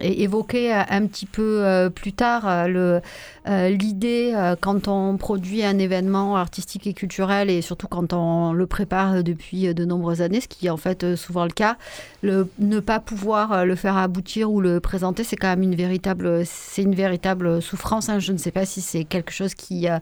évoqué 0.00 0.72
un 0.72 1.06
petit 1.06 1.26
peu 1.26 1.90
plus 1.94 2.12
tard, 2.12 2.68
le 2.68 3.00
l'idée 3.46 4.34
quand 4.60 4.88
on 4.88 5.16
produit 5.16 5.64
un 5.64 5.78
événement 5.78 6.36
artistique 6.36 6.86
et 6.86 6.94
culturel 6.94 7.50
et 7.50 7.62
surtout 7.62 7.88
quand 7.88 8.12
on 8.12 8.52
le 8.52 8.66
prépare 8.66 9.22
depuis 9.22 9.74
de 9.74 9.84
nombreuses 9.84 10.22
années, 10.22 10.40
ce 10.40 10.48
qui 10.48 10.66
est 10.66 10.70
en 10.70 10.76
fait 10.76 11.16
souvent 11.16 11.44
le 11.44 11.50
cas, 11.50 11.76
ne 12.22 12.80
pas 12.80 13.00
pouvoir 13.00 13.66
le 13.66 13.74
faire 13.74 13.96
aboutir 13.96 14.50
ou 14.50 14.60
le 14.60 14.80
présenter, 14.80 15.24
c'est 15.24 15.36
quand 15.36 15.48
même 15.48 15.62
une 15.62 15.74
véritable, 15.74 16.44
c'est 16.46 16.82
une 16.82 16.94
véritable 16.94 17.60
souffrance. 17.60 18.08
Hein. 18.08 18.18
Je 18.18 18.32
ne 18.32 18.38
sais 18.38 18.50
pas 18.50 18.66
si 18.66 18.80
c'est 18.80 19.04
quelque 19.04 19.32
chose 19.32 19.54
qui 19.54 19.88
a 19.88 20.00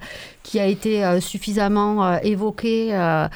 été 0.67 1.05
euh, 1.05 1.21
suffisamment 1.21 2.05
euh, 2.05 2.19
évoqué 2.23 2.95
euh, 2.95 3.29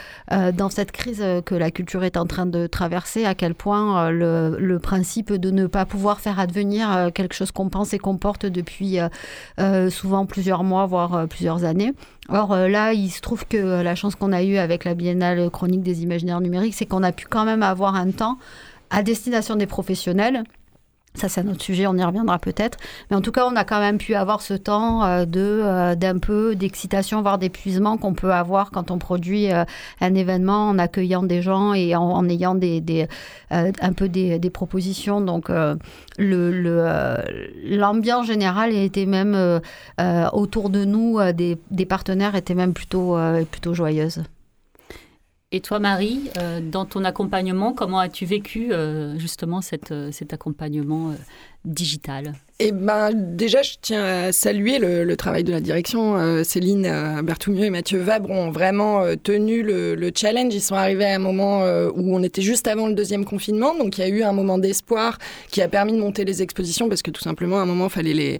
dans 0.52 0.70
cette 0.70 0.92
crise 0.92 1.24
que 1.44 1.54
la 1.54 1.70
culture 1.70 2.04
est 2.04 2.16
en 2.16 2.26
train 2.26 2.46
de 2.46 2.66
traverser, 2.66 3.24
à 3.24 3.34
quel 3.34 3.54
point 3.54 4.10
le, 4.10 4.78
principe 4.82 5.32
de 5.32 5.50
ne 5.50 5.66
pas 5.66 5.86
pouvoir 5.86 6.20
faire 6.20 6.38
advenir 6.38 7.10
quelque 7.14 7.34
chose 7.34 7.50
qu'on 7.50 7.68
pense 7.68 7.94
et 7.94 7.98
qu'on 7.98 8.16
porte 8.18 8.46
depuis 8.46 8.98
souvent 9.96 10.26
plusieurs 10.26 10.62
mois, 10.62 10.86
voire 10.86 11.26
plusieurs 11.28 11.64
années. 11.64 11.92
Or 12.28 12.54
là, 12.54 12.92
il 12.92 13.10
se 13.10 13.20
trouve 13.20 13.46
que 13.46 13.82
la 13.82 13.94
chance 13.94 14.14
qu'on 14.14 14.32
a 14.32 14.42
eue 14.42 14.58
avec 14.58 14.84
la 14.84 14.94
Biennale 14.94 15.50
chronique 15.50 15.82
des 15.82 16.02
imaginaires 16.02 16.40
numériques, 16.40 16.74
c'est 16.74 16.86
qu'on 16.86 17.02
a 17.02 17.12
pu 17.12 17.26
quand 17.26 17.44
même 17.44 17.62
avoir 17.62 17.94
un 17.94 18.10
temps 18.10 18.38
à 18.90 19.02
destination 19.02 19.56
des 19.56 19.66
professionnels 19.66 20.44
ça, 21.16 21.28
c'est 21.28 21.40
un 21.40 21.48
autre 21.48 21.62
sujet, 21.62 21.86
on 21.86 21.96
y 21.96 22.04
reviendra 22.04 22.38
peut-être. 22.38 22.78
Mais 23.10 23.16
en 23.16 23.20
tout 23.20 23.32
cas, 23.32 23.46
on 23.46 23.56
a 23.56 23.64
quand 23.64 23.80
même 23.80 23.98
pu 23.98 24.14
avoir 24.14 24.40
ce 24.42 24.54
temps 24.54 25.04
euh, 25.04 25.24
de 25.24 25.40
euh, 25.40 25.94
d'un 25.94 26.18
peu 26.18 26.54
d'excitation, 26.54 27.22
voire 27.22 27.38
d'épuisement 27.38 27.96
qu'on 27.96 28.14
peut 28.14 28.32
avoir 28.32 28.70
quand 28.70 28.90
on 28.90 28.98
produit 28.98 29.52
euh, 29.52 29.64
un 30.00 30.14
événement 30.14 30.68
en 30.68 30.78
accueillant 30.78 31.22
des 31.22 31.42
gens 31.42 31.72
et 31.74 31.96
en, 31.96 32.28
ayant 32.28 32.54
des, 32.54 33.08
un 33.50 33.92
peu 33.92 34.08
des, 34.08 34.38
des 34.38 34.50
propositions. 34.50 35.20
Donc, 35.20 35.50
le 36.18 37.16
l'ambiance 37.64 38.26
générale 38.26 38.74
était 38.74 39.06
même 39.06 39.60
autour 40.32 40.70
de 40.70 40.84
nous, 40.84 41.20
des, 41.32 41.58
des, 41.70 41.86
partenaires 41.86 42.34
étaient 42.34 42.54
même 42.54 42.72
plutôt, 42.72 43.16
plutôt 43.50 43.74
joyeuses. 43.74 44.22
Et 45.56 45.60
toi, 45.62 45.78
Marie, 45.78 46.30
euh, 46.36 46.60
dans 46.60 46.84
ton 46.84 47.02
accompagnement, 47.02 47.72
comment 47.72 47.98
as-tu 47.98 48.26
vécu 48.26 48.74
euh, 48.74 49.18
justement 49.18 49.60
euh, 49.90 50.10
cet 50.12 50.34
accompagnement 50.34 51.14
digital? 51.64 52.34
Eh 52.58 52.72
ben, 52.72 53.10
déjà, 53.12 53.60
je 53.60 53.74
tiens 53.82 54.02
à 54.02 54.32
saluer 54.32 54.78
le, 54.78 55.14
travail 55.16 55.44
de 55.44 55.52
la 55.52 55.60
direction. 55.60 56.16
Euh, 56.16 56.42
Céline 56.42 56.86
euh, 56.86 57.20
et 57.62 57.70
Mathieu 57.70 57.98
Vabre 57.98 58.30
ont 58.30 58.50
vraiment 58.50 59.02
euh, 59.02 59.14
tenu 59.22 59.62
le, 59.62 60.10
challenge. 60.14 60.54
Ils 60.54 60.62
sont 60.62 60.74
arrivés 60.74 61.04
à 61.04 61.16
un 61.16 61.18
moment 61.18 61.60
où 61.94 62.16
on 62.16 62.22
était 62.22 62.40
juste 62.40 62.66
avant 62.66 62.86
le 62.86 62.94
deuxième 62.94 63.26
confinement. 63.26 63.74
Donc, 63.76 63.98
il 63.98 64.00
y 64.00 64.04
a 64.04 64.08
eu 64.08 64.22
un 64.22 64.32
moment 64.32 64.56
d'espoir 64.56 65.18
qui 65.50 65.60
a 65.60 65.68
permis 65.68 65.92
de 65.92 65.98
monter 65.98 66.24
les 66.24 66.42
expositions 66.42 66.88
parce 66.88 67.02
que 67.02 67.10
tout 67.10 67.20
simplement, 67.20 67.58
à 67.58 67.62
un 67.62 67.66
moment, 67.66 67.86
il 67.86 67.90
fallait 67.90 68.14
les, 68.14 68.38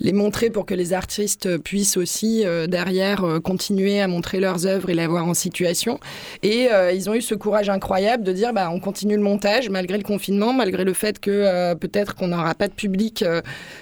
les 0.00 0.12
montrer 0.12 0.48
pour 0.48 0.64
que 0.64 0.74
les 0.74 0.94
artistes 0.94 1.58
puissent 1.58 1.98
aussi, 1.98 2.44
derrière, 2.68 3.40
continuer 3.42 4.00
à 4.00 4.08
montrer 4.08 4.40
leurs 4.40 4.66
œuvres 4.66 4.88
et 4.88 4.94
les 4.94 5.06
voir 5.06 5.26
en 5.26 5.34
situation. 5.34 5.98
Et 6.42 6.68
ils 6.94 7.10
ont 7.10 7.14
eu 7.14 7.22
ce 7.22 7.34
courage 7.34 7.68
incroyable 7.68 8.22
de 8.22 8.32
dire 8.32 8.54
bah, 8.54 8.70
on 8.72 8.80
continue 8.80 9.16
le 9.16 9.22
montage 9.22 9.68
malgré 9.68 9.98
le 9.98 10.04
confinement, 10.04 10.54
malgré 10.54 10.84
le 10.84 10.94
fait 10.94 11.18
que 11.18 11.74
peut-être 11.74 12.14
qu'on 12.14 12.28
n'aura 12.28 12.54
pas 12.54 12.68
de 12.68 12.74
public 12.74 13.24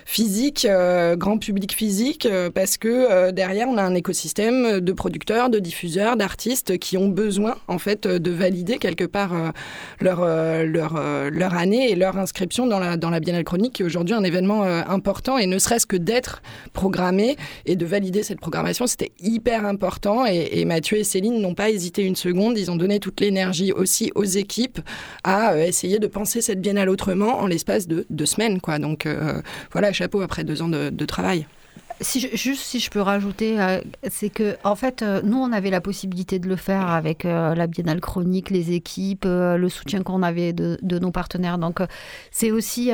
physique, 0.06 0.64
euh, 0.64 1.16
grand 1.16 1.36
public 1.36 1.74
physique, 1.74 2.26
euh, 2.26 2.48
parce 2.48 2.78
que 2.78 2.88
euh, 2.88 3.32
derrière, 3.32 3.68
on 3.68 3.76
a 3.76 3.82
un 3.82 3.94
écosystème 3.94 4.80
de 4.80 4.92
producteurs, 4.92 5.50
de 5.50 5.58
diffuseurs, 5.58 6.16
d'artistes 6.16 6.78
qui 6.78 6.96
ont 6.96 7.08
besoin, 7.08 7.56
en 7.66 7.78
fait, 7.78 8.06
de 8.06 8.30
valider 8.30 8.78
quelque 8.78 9.04
part 9.04 9.52
leur, 10.00 10.22
année 10.22 11.90
et 11.90 11.96
leur 11.96 12.16
inscription 12.16 12.66
dans 12.66 12.78
la, 12.78 12.96
dans 12.96 13.10
Biennale 13.18 13.44
Chronique, 13.44 13.74
qui 13.74 13.82
est 13.82 13.84
aujourd'hui 13.84 14.14
un 14.14 14.22
événement 14.22 14.62
important, 14.62 15.38
et 15.38 15.46
ne 15.46 15.58
serait-ce 15.58 15.86
que 15.86 15.96
d'être 15.96 16.40
programmé 16.72 17.36
et 17.66 17.74
de 17.74 17.84
valider 17.84 18.22
cette 18.22 18.40
programmation, 18.40 18.86
c'était 18.86 19.12
hyper 19.20 19.66
important, 19.66 20.24
et, 20.24 20.64
Mathieu 20.66 20.98
et 20.98 21.04
Céline 21.04 21.40
n'ont 21.40 21.54
pas 21.54 21.70
hésité 21.70 22.02
une 22.02 22.16
seconde, 22.16 22.58
ils 22.58 22.70
ont 22.70 22.76
donné 22.76 23.00
toute 23.00 23.20
l'énergie 23.20 23.72
aussi 23.72 24.12
aux 24.14 24.24
équipes 24.24 24.80
à 25.24 25.58
essayer 25.58 25.98
de 25.98 26.06
penser 26.06 26.40
cette 26.40 26.60
Biennale 26.60 26.88
autrement 26.88 27.38
en 27.40 27.46
l'espace 27.46 27.88
de 27.88 28.06
deux 28.10 28.26
semaines, 28.26 28.60
voilà, 29.72 29.92
chapeau 29.92 30.20
après 30.20 30.44
deux 30.44 30.62
ans 30.62 30.68
de, 30.68 31.04
travail. 31.04 31.46
Si 32.02 32.20
juste 32.20 32.62
si 32.62 32.78
je 32.78 32.90
peux 32.90 33.00
rajouter, 33.00 33.58
euh, 33.58 33.80
c'est 34.10 34.28
que 34.28 34.56
en 34.64 34.76
fait, 34.76 35.00
euh, 35.00 35.22
nous 35.24 35.38
on 35.38 35.50
avait 35.50 35.70
la 35.70 35.80
possibilité 35.80 36.38
de 36.38 36.46
le 36.46 36.56
faire 36.56 36.90
avec 36.90 37.24
euh, 37.24 37.54
la 37.54 37.66
Biennale 37.66 38.00
chronique, 38.00 38.50
les 38.50 38.72
équipes, 38.72 39.24
le 39.26 39.68
soutien 39.68 40.02
qu'on 40.02 40.22
avait 40.22 40.52
de, 40.52 40.98
nos 40.98 41.10
partenaires. 41.10 41.56
Donc 41.56 41.80
c'est 42.30 42.50
aussi 42.50 42.90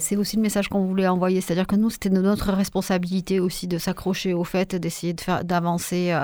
c'est 0.00 0.16
aussi 0.16 0.36
le 0.36 0.42
message 0.42 0.68
qu'on 0.68 0.84
voulait 0.84 1.08
envoyer, 1.08 1.40
c'est-à-dire 1.40 1.66
que 1.66 1.76
nous 1.76 1.90
c'était 1.90 2.10
notre 2.10 2.52
responsabilité 2.52 3.40
aussi 3.40 3.66
de 3.66 3.78
s'accrocher 3.78 4.32
au 4.34 4.44
fait, 4.44 4.74
d'essayer 4.76 5.12
de 5.12 5.20
faire 5.20 5.44
d'avancer 5.44 6.16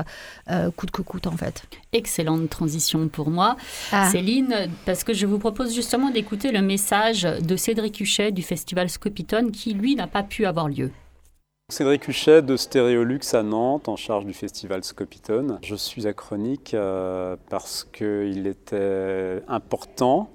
coûte 0.77 0.91
que 0.91 1.03
coûte 1.03 1.27
en 1.27 1.37
fait. 1.37 1.65
Excellente 1.93 2.49
transition 2.49 3.09
pour 3.09 3.31
moi, 3.31 3.57
ah. 3.93 4.09
Céline, 4.11 4.69
parce 4.87 5.05
que 5.05 5.13
je 5.13 5.27
vous 5.27 5.39
propose 5.39 5.75
justement 5.75 6.11
d'écouter 6.11 6.53
le 6.53 6.63
message 6.63 7.23
de 7.23 7.57
Cédric 7.57 8.01
Huchet 8.01 8.31
du 8.31 8.43
festival 8.43 8.89
Scopitone 8.89 9.51
qui 9.51 9.75
lui 9.75 9.97
n'a 9.97 10.07
pas 10.07 10.23
pu 10.23 10.47
avoir 10.47 10.69
lieu. 10.69 10.91
Cédric 11.71 12.09
Huchet 12.09 12.43
de 12.43 12.57
Stéréolux 12.57 13.21
à 13.33 13.43
Nantes, 13.45 13.89
en 13.89 13.95
charge 13.95 14.27
du 14.27 14.33
festival 14.33 14.83
Scopitone. 14.83 15.61
Je 15.63 15.77
suis 15.77 16.09
à 16.09 16.13
Chronique 16.13 16.75
euh, 16.75 17.37
parce 17.49 17.85
qu'il 17.85 18.49
était 18.49 19.41
important, 19.47 20.31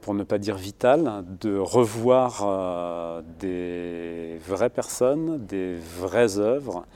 pour 0.00 0.14
ne 0.14 0.24
pas 0.24 0.38
dire 0.38 0.56
vital, 0.56 1.24
de 1.40 1.56
revoir 1.56 2.42
euh, 2.42 3.22
des 3.38 4.38
vraies 4.46 4.70
personnes, 4.70 5.44
des 5.46 5.76
vraies 5.76 6.38
œuvres, 6.38 6.86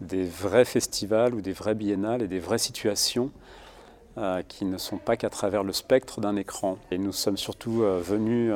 des 0.00 0.24
vrais 0.24 0.64
festivals 0.64 1.34
ou 1.34 1.42
des 1.42 1.52
vrais 1.52 1.74
biennales 1.74 2.22
et 2.22 2.28
des 2.28 2.38
vraies 2.38 2.58
situations 2.58 3.30
euh, 4.16 4.42
qui 4.48 4.64
ne 4.64 4.78
sont 4.78 4.98
pas 4.98 5.16
qu'à 5.16 5.28
travers 5.28 5.62
le 5.62 5.74
spectre 5.74 6.22
d'un 6.22 6.36
écran. 6.36 6.78
Et 6.90 6.96
nous 6.96 7.12
sommes 7.12 7.36
surtout 7.36 7.82
venus 7.82 8.50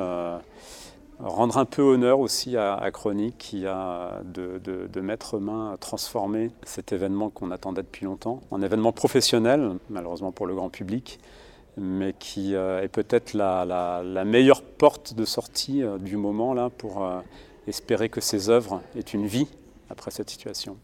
rendre 1.18 1.58
un 1.58 1.64
peu 1.64 1.82
honneur 1.82 2.20
aussi 2.20 2.56
à, 2.56 2.90
Chronique 2.92 3.38
qui 3.38 3.66
a 3.66 4.20
de, 4.24 5.00
mettre 5.00 5.38
main 5.38 5.72
à 5.72 5.76
transformer 5.76 6.50
cet 6.64 6.92
événement 6.92 7.30
qu'on 7.30 7.50
attendait 7.50 7.82
depuis 7.82 8.06
longtemps 8.06 8.40
en 8.50 8.62
événement 8.62 8.92
professionnel, 8.92 9.76
malheureusement 9.90 10.32
pour 10.32 10.46
le 10.46 10.54
grand 10.54 10.70
public, 10.70 11.18
mais 11.76 12.14
qui 12.18 12.54
euh, 12.54 12.82
est 12.82 12.88
peut-être 12.88 13.34
la, 13.34 14.24
meilleure 14.24 14.62
porte 14.62 15.14
de 15.14 15.24
sortie 15.24 15.82
euh, 15.82 15.98
du 15.98 16.16
moment 16.16 16.54
là 16.54 16.70
pour 16.70 17.04
euh, 17.04 17.20
espérer 17.66 18.08
que 18.08 18.20
ces 18.20 18.48
œuvres 18.48 18.80
aient 18.96 19.00
une 19.00 19.26
vie 19.26 19.48
après 19.90 20.10
cette 20.10 20.30
situation. 20.30 20.76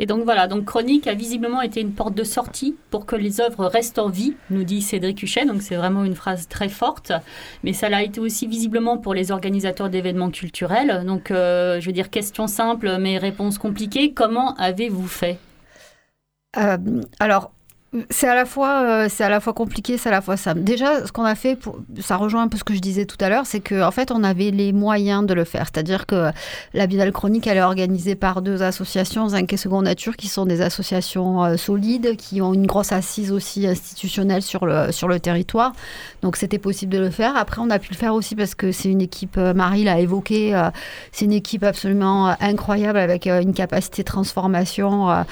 Et 0.00 0.06
donc 0.06 0.22
voilà, 0.22 0.46
donc 0.46 0.64
Chronique 0.64 1.08
a 1.08 1.14
visiblement 1.14 1.60
été 1.60 1.80
une 1.80 1.92
porte 1.92 2.14
de 2.14 2.22
sortie 2.22 2.76
pour 2.90 3.04
que 3.04 3.16
les 3.16 3.40
œuvres 3.40 3.66
restent 3.66 3.98
en 3.98 4.08
vie, 4.08 4.36
nous 4.48 4.62
dit 4.62 4.80
Cédric 4.80 5.20
Huchet. 5.20 5.44
Donc 5.44 5.60
c'est 5.60 5.74
vraiment 5.74 6.04
une 6.04 6.14
phrase 6.14 6.46
très 6.46 6.68
forte, 6.68 7.12
mais 7.64 7.72
ça 7.72 7.88
l'a 7.88 8.04
été 8.04 8.20
aussi 8.20 8.46
visiblement 8.46 8.96
pour 8.96 9.12
les 9.12 9.32
organisateurs 9.32 9.90
d'événements 9.90 10.30
culturels. 10.30 11.02
Donc 11.04 11.32
euh, 11.32 11.80
je 11.80 11.86
veux 11.86 11.92
dire 11.92 12.10
question 12.10 12.46
simple 12.46 12.96
mais 13.00 13.18
réponse 13.18 13.58
compliquée. 13.58 14.12
Comment 14.12 14.54
avez-vous 14.54 15.08
fait? 15.08 15.38
Euh, 16.56 16.78
Alors 17.18 17.50
c'est 18.10 18.28
à 18.28 18.34
la 18.34 18.44
fois 18.44 18.82
euh, 18.82 19.06
c'est 19.08 19.24
à 19.24 19.30
la 19.30 19.40
fois 19.40 19.54
compliqué, 19.54 19.96
c'est 19.96 20.10
à 20.10 20.12
la 20.12 20.20
fois 20.20 20.36
simple. 20.36 20.60
Déjà, 20.60 21.06
ce 21.06 21.12
qu'on 21.12 21.24
a 21.24 21.34
fait, 21.34 21.58
ça 22.00 22.16
rejoint 22.16 22.42
un 22.42 22.48
peu 22.48 22.58
ce 22.58 22.64
que 22.64 22.74
je 22.74 22.80
disais 22.80 23.06
tout 23.06 23.16
à 23.20 23.30
l'heure, 23.30 23.46
c'est 23.46 23.60
qu'en 23.60 23.88
en 23.88 23.90
fait, 23.90 24.10
on 24.10 24.24
avait 24.24 24.50
les 24.50 24.72
moyens 24.74 25.24
de 25.24 25.32
le 25.32 25.44
faire. 25.44 25.66
C'est-à-dire 25.72 26.04
que 26.04 26.30
la 26.74 26.86
Biennale 26.86 27.12
Chronique, 27.12 27.46
elle 27.46 27.56
est 27.56 27.62
organisée 27.62 28.14
par 28.14 28.42
deux 28.42 28.62
associations, 28.62 29.30
Zinc 29.30 29.50
et 29.50 29.56
Seconde 29.56 29.86
Nature, 29.86 30.16
qui 30.16 30.28
sont 30.28 30.44
des 30.44 30.60
associations 30.60 31.44
euh, 31.44 31.56
solides, 31.56 32.16
qui 32.16 32.42
ont 32.42 32.52
une 32.52 32.66
grosse 32.66 32.92
assise 32.92 33.32
aussi 33.32 33.66
institutionnelle 33.66 34.42
sur 34.42 34.66
le, 34.66 34.92
sur 34.92 35.08
le 35.08 35.18
territoire. 35.18 35.72
Donc, 36.20 36.36
c'était 36.36 36.58
possible 36.58 36.92
de 36.92 36.98
le 36.98 37.10
faire. 37.10 37.36
Après, 37.38 37.62
on 37.62 37.70
a 37.70 37.78
pu 37.78 37.92
le 37.92 37.96
faire 37.96 38.12
aussi 38.12 38.36
parce 38.36 38.54
que 38.54 38.70
c'est 38.70 38.90
une 38.90 39.00
équipe, 39.00 39.38
euh, 39.38 39.54
Marie 39.54 39.84
l'a 39.84 39.98
évoqué, 39.98 40.52
c'est 41.12 41.24
une 41.24 41.32
équipe 41.32 41.64
absolument 41.64 42.36
incroyable 42.40 42.98
avec 42.98 43.26
une 43.26 43.54
capacité 43.54 44.02
de 44.02 44.06
transformation 44.06 45.24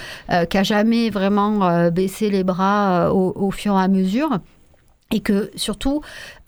qui 0.51 0.59
a 0.59 0.63
jamais 0.63 1.11
vraiment 1.11 1.91
baissé 1.91 2.31
les 2.31 2.45
bras 2.47 3.13
au, 3.13 3.35
au 3.37 3.51
fur 3.51 3.75
et 3.75 3.83
à 3.83 3.89
mesure. 3.89 4.39
Et 5.13 5.21
que 5.21 5.53
surtout, 5.55 6.01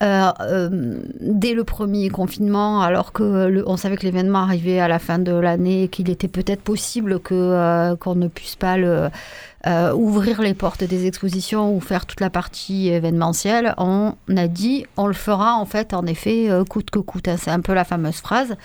euh, 0.03 0.31
euh, 0.41 0.99
dès 1.21 1.53
le 1.53 1.63
premier 1.63 2.09
confinement, 2.09 2.81
alors 2.81 3.13
que 3.13 3.47
le, 3.47 3.63
on 3.65 3.77
savait 3.77 3.95
que 3.95 4.03
l'événement 4.03 4.39
arrivait 4.39 4.81
à 4.81 4.89
la 4.89 4.99
fin 4.99 5.17
de 5.17 5.31
l'année, 5.31 5.87
qu'il 5.87 6.09
était 6.09 6.27
peut-être 6.27 6.61
possible 6.61 7.21
que 7.21 7.33
euh, 7.35 7.95
qu'on 7.95 8.15
ne 8.15 8.27
puisse 8.27 8.57
pas 8.57 8.75
euh, 8.75 9.93
ouvrir 9.93 10.41
les 10.41 10.53
portes 10.53 10.83
des 10.83 11.05
expositions 11.07 11.73
ou 11.73 11.79
faire 11.79 12.05
toute 12.05 12.19
la 12.19 12.29
partie 12.29 12.89
événementielle, 12.89 13.75
on 13.77 14.13
a 14.35 14.47
dit 14.49 14.85
on 14.97 15.07
le 15.07 15.13
fera 15.13 15.55
en 15.55 15.65
fait 15.65 15.93
en 15.93 16.05
effet 16.05 16.49
euh, 16.49 16.65
coûte 16.65 16.89
que 16.89 16.99
coûte. 16.99 17.29
C'est 17.37 17.51
un 17.51 17.61
peu 17.61 17.73
la 17.73 17.85
fameuse 17.85 18.17
phrase 18.17 18.57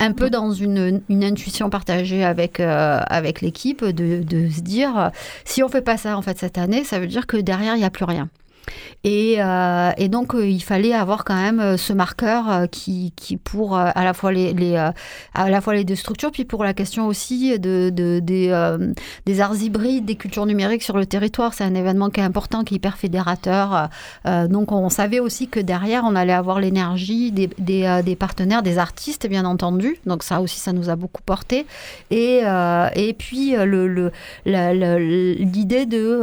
un 0.00 0.12
peu 0.12 0.30
dans 0.30 0.52
une, 0.52 1.02
intuition 1.10 1.70
partagée 1.70 2.24
avec, 2.24 2.60
euh, 2.60 3.00
avec 3.06 3.40
l'équipe 3.40 3.84
de, 3.84 4.22
de 4.22 4.48
se 4.48 4.60
dire 4.60 4.98
euh, 4.98 5.08
si 5.44 5.62
on 5.62 5.68
fait 5.68 5.82
pas 5.82 5.96
ça 5.96 6.16
en 6.16 6.22
fait 6.22 6.38
cette 6.38 6.58
année, 6.58 6.84
ça 6.84 6.98
veut 6.98 7.06
dire 7.06 7.26
que 7.26 7.36
derrière 7.36 7.74
il 7.74 7.78
n'y 7.78 7.84
a 7.84 7.90
plus 7.90 8.04
rien. 8.04 8.28
Et, 9.04 9.36
euh, 9.38 9.90
et 9.96 10.08
donc, 10.08 10.34
euh, 10.34 10.46
il 10.46 10.62
fallait 10.62 10.92
avoir 10.94 11.24
quand 11.24 11.34
même 11.34 11.58
euh, 11.60 11.76
ce 11.76 11.92
marqueur 11.92 12.68
qui, 12.70 13.12
pour 13.42 13.76
à 13.76 14.04
la 14.04 14.14
fois 14.14 14.32
les, 14.32 14.76
à 15.34 15.50
la 15.50 15.60
fois 15.60 15.74
les 15.74 15.84
deux 15.84 15.96
structures, 15.96 16.30
puis 16.30 16.44
pour 16.44 16.62
la 16.64 16.74
question 16.74 17.06
aussi 17.06 17.58
de, 17.58 17.90
de- 17.90 18.20
des, 18.20 19.40
arts 19.40 19.60
hybrides, 19.60 20.04
des 20.04 20.14
cultures 20.16 20.46
numériques 20.46 20.82
sur 20.82 20.96
le 20.96 21.06
territoire. 21.06 21.54
C'est 21.54 21.64
un 21.64 21.74
événement 21.74 22.10
qui 22.10 22.20
est 22.20 22.24
important, 22.24 22.62
qui 22.64 22.74
est 22.74 22.76
hyper 22.76 22.96
fédérateur. 22.96 23.88
Donc, 24.24 24.72
on 24.72 24.88
savait 24.88 25.20
aussi 25.20 25.48
que 25.48 25.60
derrière, 25.60 26.04
on 26.04 26.14
allait 26.14 26.32
avoir 26.32 26.60
l'énergie 26.60 27.32
des, 27.32 27.48
des, 27.58 28.16
partenaires, 28.16 28.62
des 28.62 28.78
artistes, 28.78 29.26
bien 29.28 29.44
entendu. 29.44 29.96
Donc, 30.06 30.22
ça 30.22 30.40
aussi, 30.40 30.60
ça 30.60 30.72
nous 30.72 30.90
a 30.90 30.96
beaucoup 30.96 31.22
porté. 31.22 31.66
Et, 32.10 32.42
et 32.96 33.14
puis, 33.14 33.54
l'idée 34.46 35.86
de 35.86 36.22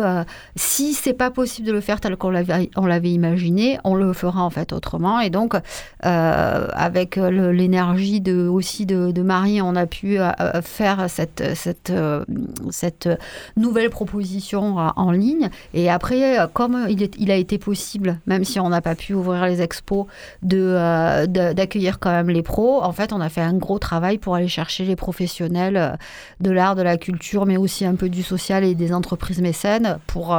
si 0.55 0.93
c'est 0.93 1.13
pas 1.13 1.31
possible 1.31 1.67
de 1.67 1.73
le 1.73 1.81
faire 1.81 1.99
tel 1.99 2.15
qu'on 2.15 2.28
l'avait, 2.29 2.69
on 2.75 2.85
l'avait 2.85 3.11
imaginé, 3.11 3.79
on 3.83 3.95
le 3.95 4.13
fera 4.13 4.43
en 4.43 4.49
fait 4.49 4.73
autrement. 4.73 5.19
Et 5.19 5.29
donc, 5.29 5.55
euh, 6.05 6.67
avec 6.73 7.15
l'énergie 7.17 8.21
de, 8.21 8.47
aussi 8.47 8.85
de, 8.85 9.21
Marie, 9.21 9.61
on 9.61 9.75
a 9.75 9.85
pu 9.85 10.19
euh, 10.19 10.29
euh, 10.39 10.61
faire 10.61 11.09
cette, 11.09 11.43
cette, 11.55 11.91
nouvelle 13.57 13.89
proposition 13.89 14.77
en 14.77 15.11
ligne. 15.11 15.49
Et 15.73 15.89
après, 15.89 16.37
comme 16.53 16.85
il, 16.89 17.03
est- 17.03 17.15
il 17.19 17.31
a 17.31 17.35
été 17.35 17.57
possible, 17.57 18.19
même 18.25 18.43
si 18.43 18.59
on 18.59 18.69
n'a 18.69 18.81
pas 18.81 18.95
pu 18.95 19.13
ouvrir 19.13 19.45
les 19.45 19.61
expos, 19.61 20.05
de, 20.43 21.25
d'accueillir 21.25 21.99
quand 21.99 22.11
même 22.11 22.29
les 22.29 22.43
pros, 22.43 22.81
en 22.83 22.91
fait, 22.91 23.13
on 23.13 23.21
a 23.21 23.29
fait 23.29 23.41
un 23.41 23.53
gros 23.53 23.79
travail 23.79 24.17
pour 24.17 24.35
aller 24.35 24.47
chercher 24.47 24.85
les 24.85 24.95
professionnels 24.95 25.97
de 26.39 26.51
l'art, 26.51 26.75
de 26.75 26.81
la 26.81 26.97
culture, 26.97 27.45
mais 27.45 27.57
aussi 27.57 27.85
un 27.85 27.95
peu 27.95 28.09
du 28.09 28.23
social 28.23 28.63
et 28.63 28.75
des 28.75 28.93
entreprises 28.93 29.41
mécènes 29.41 29.99
pour 30.07 30.37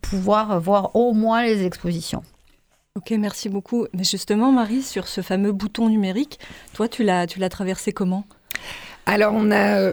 pouvoir 0.00 0.60
voir 0.60 0.94
au 0.94 1.12
moins 1.12 1.42
les 1.42 1.64
expositions. 1.64 2.22
Ok, 2.96 3.10
merci 3.10 3.48
beaucoup. 3.48 3.86
Mais 3.92 4.04
justement, 4.04 4.52
Marie, 4.52 4.82
sur 4.82 5.06
ce 5.06 5.20
fameux 5.20 5.52
bouton 5.52 5.88
numérique, 5.88 6.38
toi, 6.72 6.88
tu 6.88 7.04
l'as, 7.04 7.26
tu 7.26 7.38
l'as 7.38 7.50
traversé 7.50 7.92
comment? 7.92 8.24
Alors, 9.04 9.34
on 9.34 9.50
a. 9.50 9.92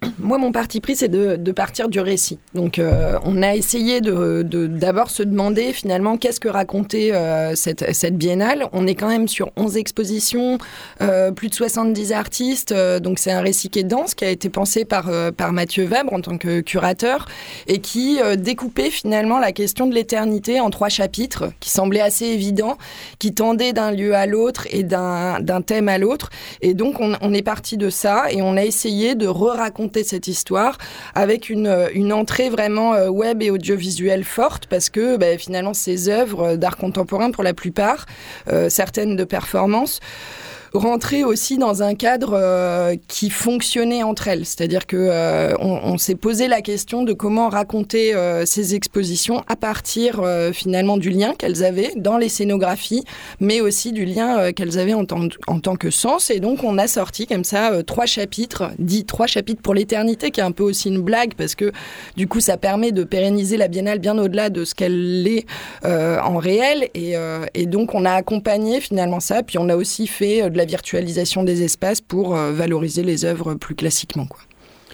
Moi, 0.20 0.38
mon 0.38 0.52
parti 0.52 0.80
pris, 0.80 0.94
c'est 0.94 1.08
de, 1.08 1.36
de 1.36 1.52
partir 1.52 1.88
du 1.88 1.98
récit. 1.98 2.38
Donc, 2.54 2.78
euh, 2.78 3.18
on 3.24 3.42
a 3.42 3.56
essayé 3.56 4.00
de, 4.00 4.42
de- 4.42 4.68
d'abord 4.68 5.10
se 5.10 5.24
demander 5.24 5.72
finalement 5.72 6.16
qu'est-ce 6.16 6.38
que 6.38 6.48
racontait 6.48 7.12
euh, 7.12 7.54
cette, 7.56 7.92
cette 7.94 8.16
biennale. 8.16 8.66
On 8.72 8.86
est 8.86 8.94
quand 8.94 9.08
même 9.08 9.26
sur 9.26 9.50
11 9.56 9.76
expositions, 9.76 10.58
euh, 11.00 11.32
plus 11.32 11.48
de 11.48 11.54
70 11.54 12.12
artistes. 12.12 12.74
donc, 13.00 13.18
c'est 13.18 13.32
un 13.32 13.40
récit 13.40 13.70
qui 13.70 13.80
est 13.80 13.84
dense, 13.84 14.14
qui 14.14 14.24
a 14.24 14.30
été 14.30 14.48
pensé 14.50 14.84
par, 14.84 15.10
par 15.36 15.52
Mathieu 15.52 15.84
Vabre 15.84 16.12
en 16.12 16.20
tant 16.20 16.38
que 16.38 16.60
curateur 16.60 17.26
et 17.66 17.78
qui 17.80 18.18
découpait 18.36 18.90
finalement 18.90 19.38
la 19.38 19.52
question 19.52 19.86
de 19.86 19.94
l'éternité 19.94 20.60
en 20.60 20.70
trois 20.70 20.88
chapitres 20.88 21.50
qui 21.60 21.70
semblaient 21.70 22.00
assez 22.00 22.26
évidents, 22.26 22.78
qui 23.18 23.34
tendaient 23.34 23.72
d'un 23.72 23.90
lieu 23.90 24.14
à 24.14 24.26
l'autre 24.26 24.66
et 24.70 24.82
d'un, 24.82 25.42
thème 25.66 25.88
à 25.88 25.98
l'autre. 25.98 26.30
Et 26.62 26.74
donc, 26.74 27.00
on, 27.00 27.14
on 27.20 27.34
est 27.34 27.42
parti 27.42 27.76
de 27.76 27.90
ça 27.90 28.26
et 28.30 28.42
on 28.42 28.56
a 28.56 28.64
essayé 28.64 29.14
de 29.14 29.26
re-raconter 29.26 29.87
cette 30.02 30.28
histoire 30.28 30.78
avec 31.14 31.50
une, 31.50 31.66
euh, 31.66 32.10
entrée 32.10 32.48
vraiment 32.50 32.94
euh, 32.94 33.08
web 33.08 33.42
et 33.42 33.50
audiovisuelle 33.50 34.24
forte 34.24 34.66
parce 34.66 34.88
que 34.90 35.16
bah, 35.16 35.36
finalement, 35.38 35.74
ces 35.74 36.08
œuvres 36.08 36.56
d'art 36.56 36.76
contemporain, 36.76 37.30
pour 37.30 37.42
la 37.42 37.54
plupart, 37.54 38.06
euh, 38.48 38.68
certaines 38.68 39.16
de 39.16 39.24
performance, 39.24 40.00
rentrer 40.72 41.24
aussi 41.24 41.58
dans 41.58 41.82
un 41.82 41.94
cadre 41.94 42.32
euh, 42.34 42.96
qui 43.08 43.30
fonctionnait 43.30 44.02
entre 44.02 44.28
elles. 44.28 44.44
C'est-à-dire 44.44 44.86
que 44.86 44.96
euh, 44.96 45.54
on, 45.60 45.98
s'est 45.98 46.14
posé 46.14 46.48
la 46.48 46.60
question 46.60 47.02
de 47.02 47.12
comment 47.12 47.48
raconter 47.48 48.14
euh, 48.14 48.44
ces 48.46 48.74
expositions 48.74 49.42
à 49.48 49.56
partir 49.56 50.22
finalement 50.52 50.96
du 50.96 51.10
lien 51.10 51.34
qu'elles 51.36 51.64
avaient 51.64 51.92
dans 51.96 52.18
les 52.18 52.28
scénographies, 52.28 53.04
mais 53.40 53.60
aussi 53.60 53.92
du 53.92 54.04
lien 54.04 54.52
qu'elles 54.52 54.78
avaient 54.78 54.94
en 54.94 55.04
tant, 55.04 55.76
que 55.76 55.90
sens. 55.90 56.30
Et 56.30 56.40
donc 56.40 56.64
on 56.64 56.78
a 56.78 56.86
sorti 56.86 57.26
comme 57.26 57.44
ça 57.44 57.82
trois 57.84 58.06
chapitres, 58.06 58.70
dit 58.78 59.04
trois 59.04 59.26
chapitres 59.26 59.62
pour 59.62 59.74
l'éternité, 59.74 60.30
qui 60.30 60.40
est 60.40 60.44
un 60.44 60.52
peu 60.52 60.62
aussi 60.62 60.88
une 60.88 61.00
blague 61.00 61.34
parce 61.34 61.54
que 61.54 61.72
du 62.16 62.26
coup 62.26 62.40
ça 62.40 62.56
permet 62.56 62.92
de 62.92 63.04
pérenniser 63.04 63.56
la 63.56 63.68
biennale 63.68 63.98
bien 63.98 64.18
au-delà 64.18 64.50
de 64.50 64.64
ce 64.64 64.74
qu'elle 64.74 65.26
est 65.26 65.46
en 65.84 66.36
réel. 66.36 66.88
Et, 66.94 67.66
donc 67.66 67.94
on 67.94 68.04
a 68.04 68.12
accompagné 68.12 68.80
finalement 68.80 69.20
ça, 69.20 69.42
puis 69.42 69.58
on 69.58 69.68
a 69.68 69.76
aussi 69.76 70.06
fait 70.06 70.48
de 70.50 70.57
la 70.58 70.66
virtualisation 70.66 71.42
des 71.44 71.62
espaces 71.62 72.02
pour 72.02 72.36
euh, 72.36 72.52
valoriser 72.52 73.02
les 73.02 73.24
œuvres 73.24 73.54
plus 73.54 73.74
classiquement. 73.74 74.26
Quoi. 74.26 74.40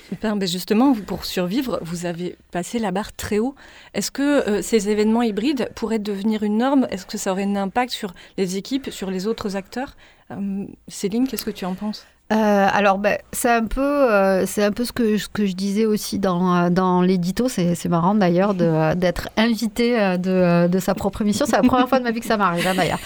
Super, 0.09 0.37
mais 0.37 0.47
justement, 0.47 0.93
vous, 0.93 1.03
pour 1.03 1.25
survivre, 1.25 1.81
vous 1.83 2.07
avez 2.07 2.37
passé 2.53 2.79
la 2.79 2.93
barre 2.93 3.13
très 3.15 3.39
haut. 3.39 3.55
Est-ce 3.95 4.11
que 4.11 4.23
euh, 4.49 4.63
ces 4.63 4.91
événements 4.91 5.23
hybrides 5.23 5.71
pourraient 5.75 5.99
devenir 5.99 6.43
une 6.43 6.59
norme? 6.59 6.87
Est-ce 6.91 7.07
que 7.07 7.19
ça 7.19 7.33
aurait 7.33 7.45
un 7.45 7.57
impact 7.57 7.93
sur 7.93 8.15
les 8.37 8.57
équipes, 8.57 8.91
sur 8.91 9.11
les 9.11 9.27
autres 9.27 9.57
acteurs? 9.57 9.97
Euh, 10.31 10.67
Céline, 10.89 11.27
qu'est-ce 11.27 11.45
que 11.45 11.51
tu 11.51 11.65
en 11.65 11.75
penses? 11.75 12.07
Euh, 12.35 12.69
alors, 12.73 12.99
ben, 12.99 13.19
c'est 13.33 13.51
un 13.51 13.65
peu, 13.65 13.81
euh, 13.81 14.45
c'est 14.47 14.65
un 14.65 14.73
peu 14.73 14.85
ce 14.85 14.93
que, 14.93 15.17
je 15.17 15.53
disais 15.55 15.87
aussi 15.87 16.19
dans, 16.19 16.69
euh, 16.69 17.03
l'édito. 17.05 17.49
C'est, 17.49 17.89
marrant 17.89 18.15
d'ailleurs 18.15 18.55
d'être 18.55 19.29
invité 19.37 20.19
de, 20.19 20.79
sa 20.81 20.95
propre 20.95 21.23
émission. 21.23 21.47
C'est 21.47 21.57
la 21.57 21.63
première 21.63 21.89
fois 21.89 21.99
de 21.99 22.05
ma 22.05 22.11
vie 22.11 22.21
que 22.21 22.27
ça 22.27 22.37
m'arrive 22.37 22.67
hein, 22.67 22.75
d'ailleurs. 22.75 22.99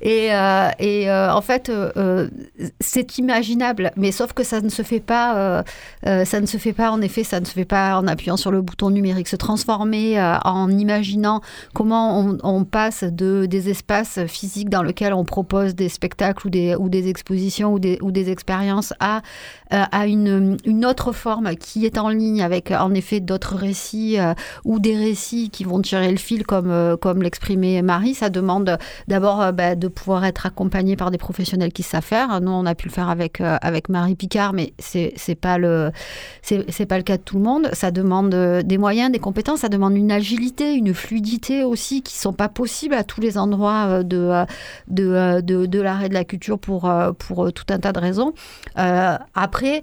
Et, 0.00 1.10
en 1.10 1.40
fait, 1.40 1.70
c'est 2.80 3.18
imaginable, 3.18 3.92
mais 3.96 4.10
sauf 4.10 4.32
que 4.32 4.42
ça 4.42 4.60
ne 4.60 4.68
se 4.68 4.82
fait 4.82 5.00
pas. 5.00 5.64
ça 6.04 6.40
ne 6.40 6.46
se 6.46 6.56
fait 6.56 6.72
pas. 6.72 6.90
En 6.90 7.00
effet, 7.00 7.24
ça 7.24 7.40
ne 7.40 7.44
se 7.44 7.52
fait 7.52 7.64
pas 7.64 7.98
en 7.98 8.06
appuyant 8.06 8.36
sur 8.36 8.50
le 8.50 8.62
bouton 8.62 8.90
numérique. 8.90 9.28
Se 9.28 9.36
transformer 9.36 10.20
en 10.44 10.70
imaginant 10.70 11.40
comment 11.74 12.36
on, 12.42 12.64
passe 12.64 13.04
de 13.04 13.46
des 13.46 13.68
espaces 13.68 14.20
physiques 14.26 14.70
dans 14.70 14.82
lesquels 14.82 15.12
on 15.12 15.24
propose 15.24 15.74
des 15.74 15.88
spectacles 15.88 16.46
ou 16.46 16.88
des 16.88 17.08
expositions 17.08 17.74
ou 17.74 17.78
des 17.78 18.30
expériences 18.30 18.71
à 19.00 19.22
euh, 19.72 20.06
une, 20.06 20.84
autre 20.84 21.12
forme 21.12 21.54
qui 21.56 21.86
est 21.86 21.98
en 21.98 22.08
ligne 22.08 22.42
avec 22.42 22.70
en 22.70 22.92
effet 22.94 23.20
d'autres 23.20 23.56
récits 23.56 24.18
euh, 24.18 24.34
ou 24.64 24.78
des 24.78 24.96
récits 24.96 25.50
qui 25.50 25.64
vont 25.64 25.80
tirer 25.80 26.10
le 26.10 26.18
fil 26.18 26.44
comme 26.44 26.70
euh, 26.70 26.96
comme 26.96 27.22
l'exprimait 27.22 27.82
Marie. 27.82 28.14
Ça 28.14 28.30
demande 28.30 28.78
d'abord 29.08 29.40
euh, 29.40 29.52
bah, 29.52 29.74
de 29.74 29.88
pouvoir 29.88 30.24
être 30.24 30.46
accompagné 30.46 30.96
par 30.96 31.10
des 31.10 31.18
professionnels 31.18 31.72
qui 31.72 31.82
savent 31.82 32.02
faire. 32.02 32.40
Nous, 32.40 32.50
on 32.50 32.66
a 32.66 32.74
pu 32.74 32.88
le 32.88 32.92
faire 32.92 33.08
avec 33.08 33.40
euh, 33.40 33.56
avec 33.62 33.88
Marie 33.88 34.14
Picard, 34.16 34.52
mais 34.52 34.72
c'est 34.78 35.34
pas 35.34 35.58
le 35.58 35.90
c'est 36.42 36.86
pas 36.86 36.96
le 36.96 37.02
cas 37.02 37.16
de 37.16 37.22
tout 37.22 37.36
le 37.36 37.42
monde. 37.42 37.68
Ça 37.72 37.90
demande 37.90 38.34
euh, 38.34 38.62
des 38.62 38.78
moyens, 38.78 39.10
des 39.10 39.18
compétences. 39.18 39.60
Ça 39.60 39.68
demande 39.68 39.96
une 39.96 40.12
agilité, 40.12 40.74
une 40.74 40.94
fluidité 40.94 41.64
aussi 41.64 42.02
qui 42.02 42.16
sont 42.18 42.32
pas 42.32 42.48
possibles 42.48 42.94
à 42.94 43.04
tous 43.04 43.20
les 43.20 43.38
endroits 43.38 43.86
euh, 43.88 44.02
de 44.02 44.18
euh, 44.18 44.44
de 44.88 45.06
euh, 45.08 45.40
de, 45.40 45.66
de 45.66 45.80
l'art 45.80 46.02
et 46.02 46.08
de 46.08 46.14
la 46.14 46.24
culture 46.24 46.58
pour 46.58 46.88
euh, 46.88 47.12
pour 47.12 47.46
euh, 47.46 47.50
tout 47.50 47.64
un 47.70 47.78
tas 47.78 47.92
de 47.92 47.98
raisons. 47.98 48.32
Euh, 48.78 49.18
après, 49.34 49.82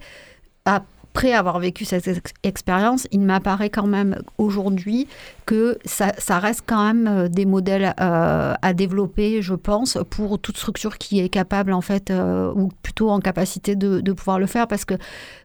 après 1.13 1.33
avoir 1.33 1.59
vécu 1.59 1.85
cette 1.85 2.07
ex- 2.07 2.33
expérience, 2.43 3.07
il 3.11 3.21
m'apparaît 3.21 3.69
quand 3.69 3.87
même 3.87 4.21
aujourd'hui 4.37 5.07
que 5.45 5.79
ça, 5.83 6.13
reste 6.37 6.61
quand 6.67 6.85
même 6.85 7.07
euh, 7.07 7.27
des 7.27 7.45
modèles 7.45 7.95
euh, 7.99 8.53
à 8.61 8.73
développer, 8.73 9.41
je 9.41 9.55
pense, 9.55 9.97
pour 10.11 10.37
toute 10.37 10.57
structure 10.57 10.99
qui 10.99 11.19
est 11.19 11.29
capable, 11.29 11.73
en 11.73 11.81
fait, 11.81 12.11
euh, 12.11 12.53
ou 12.53 12.69
plutôt 12.83 13.09
en 13.09 13.19
capacité 13.19 13.75
de, 13.75 14.13
pouvoir 14.13 14.37
le 14.37 14.45
faire, 14.45 14.67
parce 14.67 14.85
que 14.85 14.93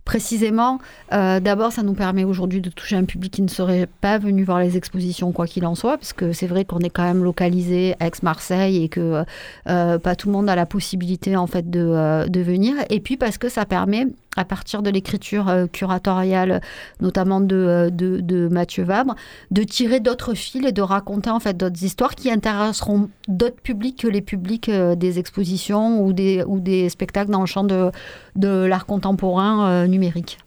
précisément, 0.04 0.80
d'abord, 1.10 1.72
ça 1.72 1.82
nous 1.82 1.94
permet 1.94 2.24
aujourd'hui 2.24 2.60
de 2.60 2.68
toucher 2.68 2.96
un 2.96 3.04
public 3.04 3.32
qui 3.32 3.42
ne 3.42 3.48
serait 3.48 3.88
pas 4.00 4.18
venu 4.18 4.44
voir 4.44 4.60
les 4.60 4.76
expositions, 4.76 5.32
quoi 5.32 5.46
qu'il 5.46 5.64
en 5.64 5.74
soit, 5.74 5.96
parce 5.96 6.12
que 6.12 6.32
c'est 6.32 6.46
vrai 6.46 6.66
qu'on 6.66 6.80
est 6.80 6.90
quand 6.90 7.04
même 7.04 7.24
localisé 7.24 7.94
à 8.00 8.08
Aix-Marseille 8.08 8.84
et 8.84 8.88
que 8.88 9.24
pas 9.64 10.16
tout 10.16 10.28
le 10.28 10.32
monde 10.32 10.50
a 10.50 10.54
la 10.54 10.66
possibilité, 10.66 11.36
en 11.36 11.46
fait, 11.46 11.70
de 11.70 12.40
venir. 12.40 12.74
Et 12.90 13.00
puis 13.00 13.16
parce 13.16 13.38
que 13.38 13.48
ça 13.48 13.64
permet 13.64 14.08
à 14.36 14.44
partir 14.44 14.82
de 14.82 14.90
l'écriture 14.90 15.48
euh, 15.48 15.66
curatoriale, 15.66 16.60
notamment 17.00 17.40
de, 17.40 17.56
euh, 17.56 17.90
de, 17.90 18.48
Mathieu 18.48 18.84
Vabre, 18.84 19.14
de 19.50 19.62
tirer 19.62 20.00
d'autres 20.00 20.34
fils 20.34 20.66
et 20.66 20.72
de 20.72 20.82
raconter 20.82 21.30
en 21.30 21.40
fait 21.40 21.56
d'autres 21.56 21.82
histoires 21.82 22.14
qui 22.14 22.30
intéresseront 22.30 23.10
d'autres 23.28 23.60
publics 23.60 24.02
que 24.02 24.08
les 24.08 24.22
publics 24.22 24.68
euh, 24.68 24.94
des 24.94 25.18
expositions 25.18 26.04
ou 26.04 26.12
des, 26.12 26.44
ou 26.46 26.60
des 26.60 26.88
spectacles 26.88 27.30
dans 27.30 27.40
le 27.40 27.46
champ 27.46 27.64
de, 27.64 27.90
l'art 28.36 28.86
contemporain 28.86 29.86
numérique. 29.86 30.38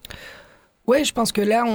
Ouais, 0.90 1.04
je 1.04 1.12
pense 1.12 1.34
que 1.34 1.42
là, 1.42 1.66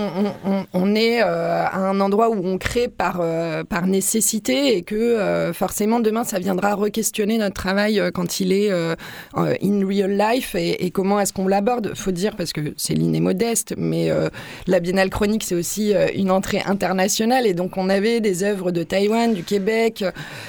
on, 0.72 0.94
est 0.94 1.22
euh, 1.22 1.66
à 1.66 1.80
un 1.80 2.00
endroit 2.00 2.30
où 2.30 2.46
on 2.46 2.56
crée 2.56 2.88
par, 2.88 3.18
euh, 3.20 3.62
par 3.62 3.86
nécessité 3.86 4.74
et 4.74 4.80
que 4.80 4.94
euh, 4.94 5.52
forcément 5.52 6.00
demain, 6.00 6.24
ça 6.24 6.38
viendra 6.38 6.74
re-questionner 6.74 7.36
notre 7.36 7.52
travail 7.52 8.00
quand 8.14 8.40
il 8.40 8.52
est 8.52 8.70
in 8.72 9.86
real 9.86 10.16
life 10.16 10.54
et, 10.54 10.90
comment 10.92 11.20
est-ce 11.20 11.34
qu'on 11.34 11.46
l'aborde. 11.46 11.92
Faut 11.94 12.10
dire, 12.10 12.36
parce 12.36 12.54
que 12.54 12.72
Céline 12.78 13.14
est 13.14 13.20
modeste, 13.20 13.74
mais 13.76 14.10
la 14.66 14.80
Biennale 14.80 15.10
Chronique, 15.10 15.44
c'est 15.44 15.56
aussi 15.56 15.92
une 16.14 16.30
entrée 16.30 16.62
internationale 16.64 17.46
et 17.46 17.52
donc 17.52 17.76
on 17.76 17.90
avait 17.90 18.20
des 18.20 18.44
œuvres 18.44 18.70
de 18.70 18.82
Taïwan, 18.82 19.34
du 19.34 19.42
Québec 19.42 20.06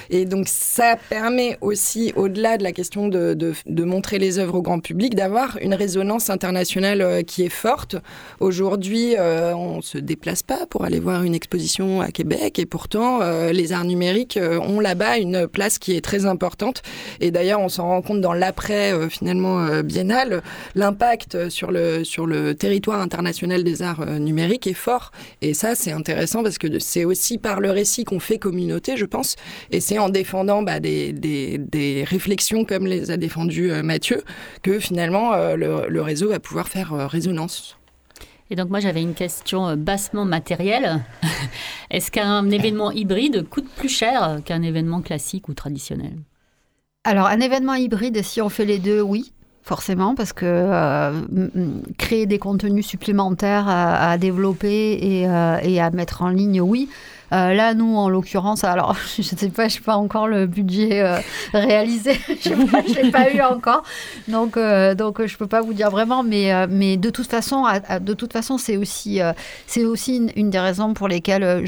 et 0.10 0.24
donc 0.24 0.48
ça 0.48 0.96
permet 1.10 1.58
aussi, 1.60 2.14
au-delà 2.16 2.58
de 2.58 2.64
la 2.64 2.72
question 2.72 3.10
de, 3.10 3.34
de, 3.34 3.84
montrer 3.84 4.20
les 4.20 4.40
œuvres 4.40 4.56
au 4.56 4.62
grand 4.62 4.80
public, 4.80 5.16
d'avoir 5.16 5.58
une 5.62 5.74
résonance 5.74 6.30
internationale 6.30 7.26
qui 7.26 7.44
est 7.44 7.50
forte. 7.50 7.98
Aujourd'hui, 8.54 9.16
euh, 9.18 9.56
on 9.56 9.78
ne 9.78 9.82
se 9.82 9.98
déplace 9.98 10.44
pas 10.44 10.68
pour 10.68 10.86
aller 10.86 11.00
voir 11.00 11.24
une 11.24 11.34
exposition 11.34 12.02
à 12.02 12.12
Québec 12.12 12.60
et 12.60 12.68
pourtant, 12.68 13.20
euh, 13.24 13.52
les 13.52 13.72
arts 13.74 13.84
numériques 13.84 14.38
euh, 14.38 14.60
ont 14.60 14.80
là-bas 14.80 15.18
une 15.18 15.48
place 15.48 15.80
qui 15.80 15.96
est 15.96 16.02
très 16.02 16.28
importante. 16.28 16.84
Et 17.20 17.32
d'ailleurs, 17.32 17.62
on 17.62 17.68
s'en 17.68 17.88
rend 17.88 18.04
compte 18.04 18.22
dans 18.22 18.34
l'après, 18.34 19.10
finalement, 19.10 19.82
biennale, 19.82 20.44
l'impact 20.76 21.50
sur 21.50 21.72
le, 21.72 22.04
sur 22.04 22.28
le 22.28 22.54
territoire 22.54 23.02
international 23.02 23.64
des 23.64 23.82
arts 23.82 24.06
numériques 24.20 24.68
est 24.68 24.74
fort. 24.74 25.10
Et 25.42 25.56
ça, 25.56 25.74
c'est 25.74 25.92
intéressant 25.92 26.44
parce 26.44 26.60
que 26.60 26.78
c'est 26.78 27.06
aussi 27.06 27.40
par 27.40 27.60
le 27.60 27.72
récit 27.72 28.04
qu'on 28.04 28.20
fait 28.20 28.38
communauté, 28.38 28.98
je 28.98 29.06
pense. 29.06 29.36
Et 29.72 29.82
c'est 29.82 29.98
en 29.98 30.10
défendant 30.10 30.62
bah, 30.62 30.80
des, 30.80 31.12
des, 31.12 31.58
des, 31.58 32.04
réflexions 32.04 32.66
comme 32.66 32.86
les 32.86 33.10
a 33.10 33.18
défendues 33.18 33.72
Mathieu 33.82 34.22
que 34.62 34.78
finalement, 34.78 35.36
le, 35.56 35.88
le 35.90 36.02
réseau 36.04 36.30
va 36.30 36.40
pouvoir 36.40 36.68
faire 36.68 37.10
résonance. 37.10 37.78
Et 38.50 38.56
donc 38.56 38.70
moi 38.70 38.80
j'avais 38.80 39.02
une 39.02 39.14
question 39.14 39.68
euh, 39.68 39.76
bassement 39.76 40.26
matérielle. 40.26 41.04
Est-ce 41.90 42.12
qu'un 42.12 42.50
événement 42.50 42.92
hybride 42.92 43.48
coûte 43.50 43.70
plus 43.76 43.90
cher 43.90 44.42
qu'un 44.46 44.62
événement 44.62 45.02
classique 45.02 45.48
ou 45.50 45.54
traditionnel? 45.54 46.14
Alors, 47.06 47.28
un 47.28 47.42
événement 47.42 47.74
hybride, 47.74 48.24
si 48.24 48.42
on 48.42 48.48
fait 48.48 48.66
les 48.66 48.80
deux, 48.80 49.02
oui. 49.02 49.34
Forcément, 49.62 50.14
parce 50.14 50.34
que 50.34 50.46
euh, 50.46 51.22
créer 51.98 52.26
des 52.26 52.38
contenus 52.38 52.86
supplémentaires 52.86 53.66
à, 53.68 54.18
développer 54.18 55.26
euh, 55.26 55.58
et, 55.64 55.80
à 55.80 55.90
mettre 55.90 56.22
en 56.22 56.30
ligne, 56.30 56.60
oui. 56.60 56.90
Euh, 57.34 57.54
là, 57.54 57.74
nous, 57.74 57.96
en 57.96 58.10
l'occurrence, 58.10 58.64
alors 58.64 58.96
je 59.18 59.22
ne 59.22 59.38
sais 59.40 59.50
pas, 59.50 59.68
je 59.68 59.78
n'ai 59.78 59.84
pas 59.84 59.96
encore 59.96 60.28
le 60.28 60.46
budget 60.46 61.02
euh, 61.02 61.18
réalisé, 61.54 62.14
je 62.42 62.50
ne 62.50 63.04
l'ai 63.04 63.12
pas 63.12 63.34
eu 63.34 63.42
encore, 63.42 63.84
donc, 64.28 64.56
euh, 64.56 64.94
donc 64.94 65.26
je 65.26 65.34
ne 65.34 65.38
peux 65.38 65.48
pas 65.48 65.62
vous 65.62 65.74
dire 65.74 65.90
vraiment, 65.90 66.22
mais, 66.22 66.68
mais 66.68 66.98
de 66.98 67.10
toute 67.10 67.28
façon, 67.28 67.66
à, 67.66 67.80
à, 67.88 68.00
de 68.00 68.14
toute 68.14 68.34
façon, 68.34 68.58
c'est 68.58 68.78
aussi, 68.78 69.20
c'est 69.66 69.84
aussi 69.84 70.18
une, 70.18 70.32
une, 70.36 70.50
des 70.52 70.60
raisons 70.60 70.94
pour 70.94 71.08
lesquelles 71.08 71.66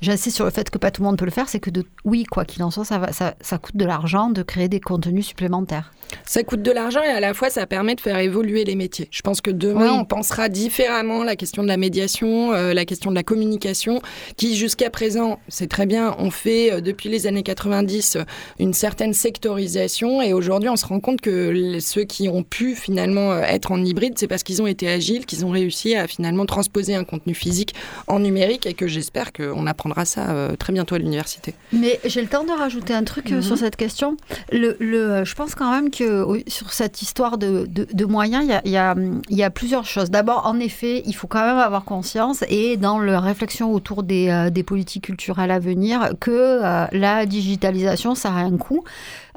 j'insiste 0.00 0.36
sur 0.36 0.44
le 0.44 0.50
fait 0.50 0.68
que 0.68 0.78
pas 0.78 0.90
tout 0.90 1.02
le 1.02 1.06
monde 1.06 1.18
peut 1.18 1.24
le 1.24 1.30
faire, 1.30 1.48
c'est 1.48 1.60
que 1.60 1.70
de, 1.70 1.84
oui, 2.04 2.24
quoi 2.24 2.44
qu'il 2.44 2.62
en 2.62 2.70
soit, 2.70 2.84
ça, 2.84 2.98
va, 2.98 3.12
ça, 3.12 3.34
ça 3.40 3.58
coûte 3.58 3.76
de 3.76 3.84
l'argent 3.86 4.28
de 4.28 4.42
créer 4.42 4.68
des 4.68 4.80
contenus 4.80 5.26
supplémentaires. 5.26 5.92
Ça 6.24 6.42
coûte 6.42 6.62
de 6.62 6.72
l'argent 6.72 7.02
et 7.02 7.10
à 7.10 7.20
la 7.20 7.34
fois 7.34 7.50
ça 7.50 7.66
permet 7.66 7.94
de 7.94 8.00
faire 8.00 8.18
évoluer 8.18 8.64
les 8.64 8.74
métiers. 8.74 9.06
Je 9.12 9.22
pense 9.22 9.40
que 9.40 9.52
demain 9.52 9.92
oui. 9.92 9.98
on 10.00 10.04
pensera 10.04 10.48
différemment 10.48 11.22
la 11.22 11.36
question 11.36 11.62
de 11.62 11.68
la 11.68 11.76
médiation, 11.76 12.50
la 12.50 12.84
question 12.84 13.10
de 13.10 13.14
la 13.14 13.22
communication, 13.22 14.02
qui 14.36 14.56
jusqu'à 14.56 14.89
présent, 14.90 15.38
c'est 15.48 15.68
très 15.68 15.86
bien, 15.86 16.14
on 16.18 16.30
fait 16.30 16.72
euh, 16.72 16.80
depuis 16.80 17.08
les 17.08 17.26
années 17.26 17.42
90 17.42 18.18
une 18.58 18.74
certaine 18.74 19.14
sectorisation 19.14 20.22
et 20.22 20.32
aujourd'hui 20.32 20.68
on 20.68 20.76
se 20.76 20.86
rend 20.86 21.00
compte 21.00 21.20
que 21.20 21.78
ceux 21.80 22.04
qui 22.04 22.28
ont 22.28 22.42
pu 22.42 22.74
finalement 22.74 23.32
euh, 23.32 23.42
être 23.42 23.72
en 23.72 23.82
hybride, 23.82 24.14
c'est 24.18 24.26
parce 24.26 24.42
qu'ils 24.42 24.60
ont 24.62 24.66
été 24.66 24.88
agiles, 24.88 25.26
qu'ils 25.26 25.44
ont 25.44 25.50
réussi 25.50 25.94
à 25.94 26.06
finalement 26.06 26.46
transposer 26.46 26.94
un 26.94 27.04
contenu 27.04 27.34
physique 27.34 27.74
en 28.06 28.18
numérique 28.20 28.66
et 28.66 28.74
que 28.74 28.86
j'espère 28.86 29.32
qu'on 29.32 29.66
apprendra 29.66 30.04
ça 30.04 30.30
euh, 30.30 30.56
très 30.56 30.72
bientôt 30.72 30.94
à 30.94 30.98
l'université. 30.98 31.54
Mais 31.72 32.00
j'ai 32.04 32.22
le 32.22 32.28
temps 32.28 32.44
de 32.44 32.50
rajouter 32.50 32.94
un 32.94 33.04
truc 33.04 33.32
sur 33.40 33.56
cette 33.56 33.76
question. 33.76 34.16
Le, 34.52 34.76
le, 34.80 35.24
je 35.24 35.34
pense 35.34 35.54
quand 35.54 35.70
même 35.70 35.90
que 35.90 36.26
sur 36.46 36.72
cette 36.72 37.02
histoire 37.02 37.38
de, 37.38 37.66
de, 37.66 37.86
de 37.92 38.04
moyens, 38.04 38.44
il 38.44 38.50
y 38.50 38.54
a, 38.54 38.62
y, 38.64 38.76
a, 38.76 38.94
y 39.30 39.42
a, 39.42 39.50
plusieurs 39.50 39.84
choses. 39.84 40.10
D'abord, 40.10 40.46
en 40.46 40.58
effet, 40.58 41.02
il 41.06 41.14
faut 41.14 41.26
quand 41.26 41.44
même 41.44 41.58
avoir 41.58 41.84
conscience, 41.84 42.44
et 42.48 42.76
dans 42.76 42.98
la 42.98 43.20
réflexion 43.20 43.72
autour 43.72 44.02
des, 44.02 44.28
euh, 44.28 44.50
des 44.50 44.62
politiques 44.70 45.06
culturelles 45.06 45.50
à 45.50 45.58
venir, 45.58 46.12
que 46.20 46.30
euh, 46.30 46.86
la 46.92 47.26
digitalisation, 47.26 48.14
ça 48.14 48.28
a 48.28 48.38
un 48.38 48.56
coût. 48.56 48.84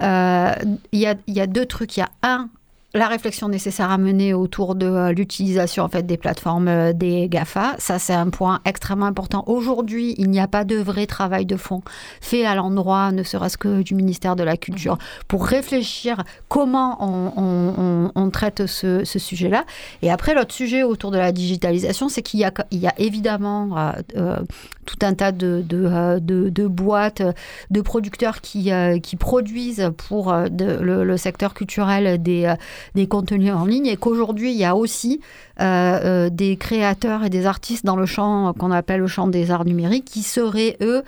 Euh, 0.03 0.51
il 0.91 0.99
y, 0.99 1.07
a, 1.07 1.15
y 1.27 1.41
a 1.41 1.47
deux 1.47 1.65
trucs. 1.65 1.97
Il 1.97 2.01
y 2.01 2.03
a 2.03 2.11
un, 2.21 2.49
la 2.95 3.07
réflexion 3.07 3.49
nécessaire 3.49 3.89
à 3.89 3.97
mener 3.97 4.35
autour 4.35 4.75
de 4.75 4.85
euh, 4.85 5.13
l'utilisation 5.13 5.83
en 5.83 5.89
fait 5.89 6.03
des 6.05 6.17
plateformes 6.17 6.67
euh, 6.67 6.93
des 6.93 7.27
Gafa, 7.27 7.73
ça 7.79 7.97
c'est 7.97 8.13
un 8.13 8.29
point 8.29 8.61
extrêmement 8.65 9.07
important. 9.07 9.43
Aujourd'hui, 9.47 10.13
il 10.19 10.29
n'y 10.29 10.39
a 10.39 10.47
pas 10.47 10.63
de 10.63 10.75
vrai 10.75 11.07
travail 11.07 11.47
de 11.47 11.57
fond 11.57 11.81
fait 12.21 12.45
à 12.45 12.53
l'endroit, 12.53 13.11
ne 13.11 13.23
serait-ce 13.23 13.57
que 13.57 13.81
du 13.81 13.95
ministère 13.95 14.35
de 14.35 14.43
la 14.43 14.57
Culture, 14.57 14.99
pour 15.27 15.47
réfléchir 15.47 16.23
comment 16.49 16.97
on, 16.99 18.29
traite 18.29 18.65
ce, 18.67 19.03
sujet-là. 19.03 19.65
Et 20.01 20.11
après, 20.11 20.33
l'autre 20.33 20.53
sujet 20.53 20.83
autour 20.83 21.11
de 21.11 21.17
la 21.17 21.31
digitalisation, 21.31 22.09
c'est 22.09 22.21
qu'il 22.21 22.39
y, 22.39 22.45
a 22.87 22.93
évidemment 22.97 23.93
euh, 24.15 24.37
tout 24.85 24.97
un 25.01 25.13
tas 25.13 25.31
de, 25.31 26.67
boîtes, 26.67 27.21
de 27.69 27.81
producteurs 27.81 28.41
qui, 28.41 28.71
produisent 29.19 29.91
pour 29.97 30.33
le, 30.33 31.17
secteur 31.17 31.53
culturel 31.53 32.21
des 32.21 32.53
des 32.95 33.07
contenus 33.07 33.53
en 33.53 33.65
ligne 33.65 33.87
et 33.87 33.97
qu'aujourd'hui, 33.97 34.51
il 34.51 34.57
y 34.57 34.65
a 34.65 34.75
aussi 34.75 35.21
euh, 35.61 35.65
euh, 35.65 36.29
des 36.31 36.57
créateurs 36.57 37.23
et 37.23 37.29
des 37.29 37.45
artistes 37.45 37.85
dans 37.85 37.95
le 37.95 38.05
champ 38.05 38.53
qu'on 38.53 38.71
appelle 38.71 39.01
le 39.01 39.07
champ 39.07 39.27
des 39.27 39.51
arts 39.51 39.65
numériques 39.65 40.05
qui 40.05 40.23
seraient, 40.23 40.77
eux, 40.81 41.03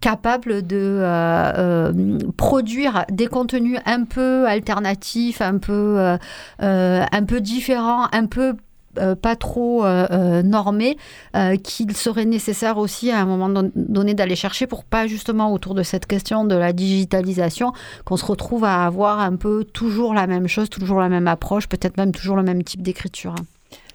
capables 0.00 0.66
de 0.66 0.98
euh, 1.00 2.18
produire 2.36 3.06
des 3.10 3.26
contenus 3.26 3.78
un 3.86 4.04
peu 4.04 4.46
alternatifs, 4.46 5.40
un 5.40 5.58
peu, 5.58 6.18
différents, 7.40 8.08
un 8.12 8.26
peu 8.26 8.54
pas 9.14 9.36
trop 9.36 9.84
euh, 9.84 10.42
euh, 11.34 11.56
qu'il 11.56 11.96
serait 11.96 12.24
nécessaire 12.24 12.78
aussi 12.78 13.10
à 13.10 13.20
un 13.20 13.26
moment 13.26 13.62
donné 13.74 14.14
d'aller 14.14 14.36
chercher 14.36 14.66
pour 14.66 14.84
pas 14.84 15.06
justement 15.06 15.52
autour 15.52 15.74
de 15.74 15.82
cette 15.82 16.06
question 16.06 16.44
de 16.44 16.54
la 16.54 16.72
digitalisation 16.72 17.72
qu'on 18.04 18.16
se 18.16 18.24
retrouve 18.24 18.64
à 18.64 18.84
avoir 18.84 19.20
un 19.20 19.36
peu 19.36 19.64
toujours 19.64 20.14
la 20.14 20.26
même 20.26 20.48
chose, 20.48 20.70
toujours 20.70 21.00
la 21.00 21.08
même 21.08 21.28
approche, 21.28 21.68
peut-être 21.68 21.96
même 21.96 22.12
toujours 22.12 22.36
le 22.36 22.42
même 22.42 22.62
type 22.62 22.82
d'écriture. 22.82 23.34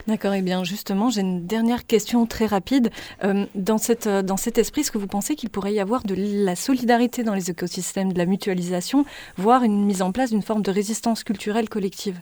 D'accord, 0.08 0.34
et 0.34 0.40
eh 0.40 0.42
bien 0.42 0.64
justement, 0.64 1.10
j'ai 1.10 1.22
une 1.22 1.46
dernière 1.46 1.86
question 1.86 2.26
très 2.26 2.48
rapide. 2.48 2.90
Euh, 3.24 3.46
dans, 3.54 3.78
cette, 3.78 4.08
dans 4.08 4.38
cet 4.38 4.58
esprit, 4.58 4.82
est-ce 4.82 4.92
que 4.92 4.98
vous 4.98 5.08
pensez 5.08 5.36
qu'il 5.36 5.50
pourrait 5.50 5.74
y 5.74 5.80
avoir 5.80 6.04
de 6.04 6.16
la 6.18 6.56
solidarité 6.56 7.24
dans 7.24 7.36
les 7.36 7.52
écosystèmes, 7.52 8.12
de 8.12 8.18
la 8.18 8.26
mutualisation, 8.26 9.06
voire 9.38 9.64
une 9.64 9.86
mise 9.86 10.02
en 10.02 10.12
place 10.12 10.32
d'une 10.32 10.42
forme 10.42 10.64
de 10.64 10.72
résistance 10.72 11.24
culturelle 11.24 11.70
collective? 11.70 12.20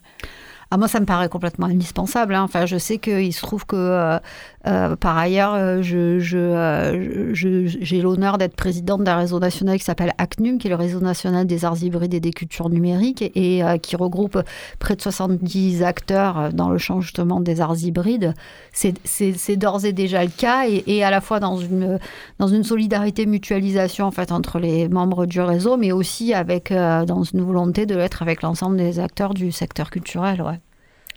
Ah, 0.72 0.78
moi, 0.78 0.88
ça 0.88 1.00
me 1.00 1.06
paraît 1.06 1.30
complètement 1.30 1.68
indispensable. 1.68 2.36
Hein. 2.36 2.44
Enfin, 2.44 2.66
je 2.66 2.78
sais 2.78 3.00
qu'il 3.00 3.34
se 3.34 3.42
trouve 3.42 3.66
que, 3.66 4.20
euh, 4.68 4.80
euh, 4.80 4.96
par 4.96 5.18
ailleurs, 5.18 5.54
euh, 5.54 5.82
je, 5.82 6.20
je, 6.20 7.34
j'ai 7.34 8.02
l'honneur 8.02 8.38
d'être 8.38 8.56
présidente 8.56 9.04
d'un 9.04 9.18
réseau 9.18 9.40
national 9.40 9.78
qui 9.78 9.84
s'appelle 9.84 10.14
ACNUM, 10.18 10.58
qui 10.58 10.68
est 10.68 10.70
le 10.70 10.76
réseau 10.76 11.00
national 11.00 11.48
des 11.48 11.66
arts 11.66 11.82
hybrides 11.82 12.14
et 12.14 12.20
des 12.20 12.32
cultures 12.32 12.70
numériques, 12.70 13.22
et, 13.22 13.60
et 13.60 13.80
qui 13.82 13.96
regroupe 13.96 14.42
près 14.80 14.96
de 14.96 15.02
70 15.02 15.84
acteurs 15.84 16.54
dans 16.54 16.70
le 16.70 16.78
champ 16.78 17.02
justement 17.02 17.40
des 17.40 17.62
arts 17.62 17.78
hybrides. 17.78 18.34
C'est 18.72 19.56
d'ores 19.58 19.86
et 19.86 19.94
déjà 19.94 20.24
le 20.24 20.32
cas, 20.32 20.68
et, 20.68 20.84
et, 20.88 21.04
à 21.04 21.12
la 21.12 21.22
fois 21.22 21.40
dans 21.40 21.58
une, 21.58 22.00
dans 22.40 22.48
une 22.48 22.64
solidarité 22.64 23.26
mutualisation 23.26 24.06
en 24.06 24.12
fait, 24.12 24.32
entre 24.32 24.60
les 24.60 24.88
membres 24.88 25.26
du 25.26 25.42
réseau, 25.42 25.78
mais 25.78 25.92
aussi 25.92 26.34
avec, 26.34 26.72
dans 26.72 27.24
une 27.24 27.42
volonté 27.42 27.86
de 27.86 27.96
l'être 27.96 28.22
avec 28.22 28.42
l'ensemble 28.42 28.78
des 28.78 29.00
acteurs 29.00 29.34
du 29.34 29.52
secteur 29.52 29.90
culturel. 29.90 30.42
Ouais. 30.42 30.60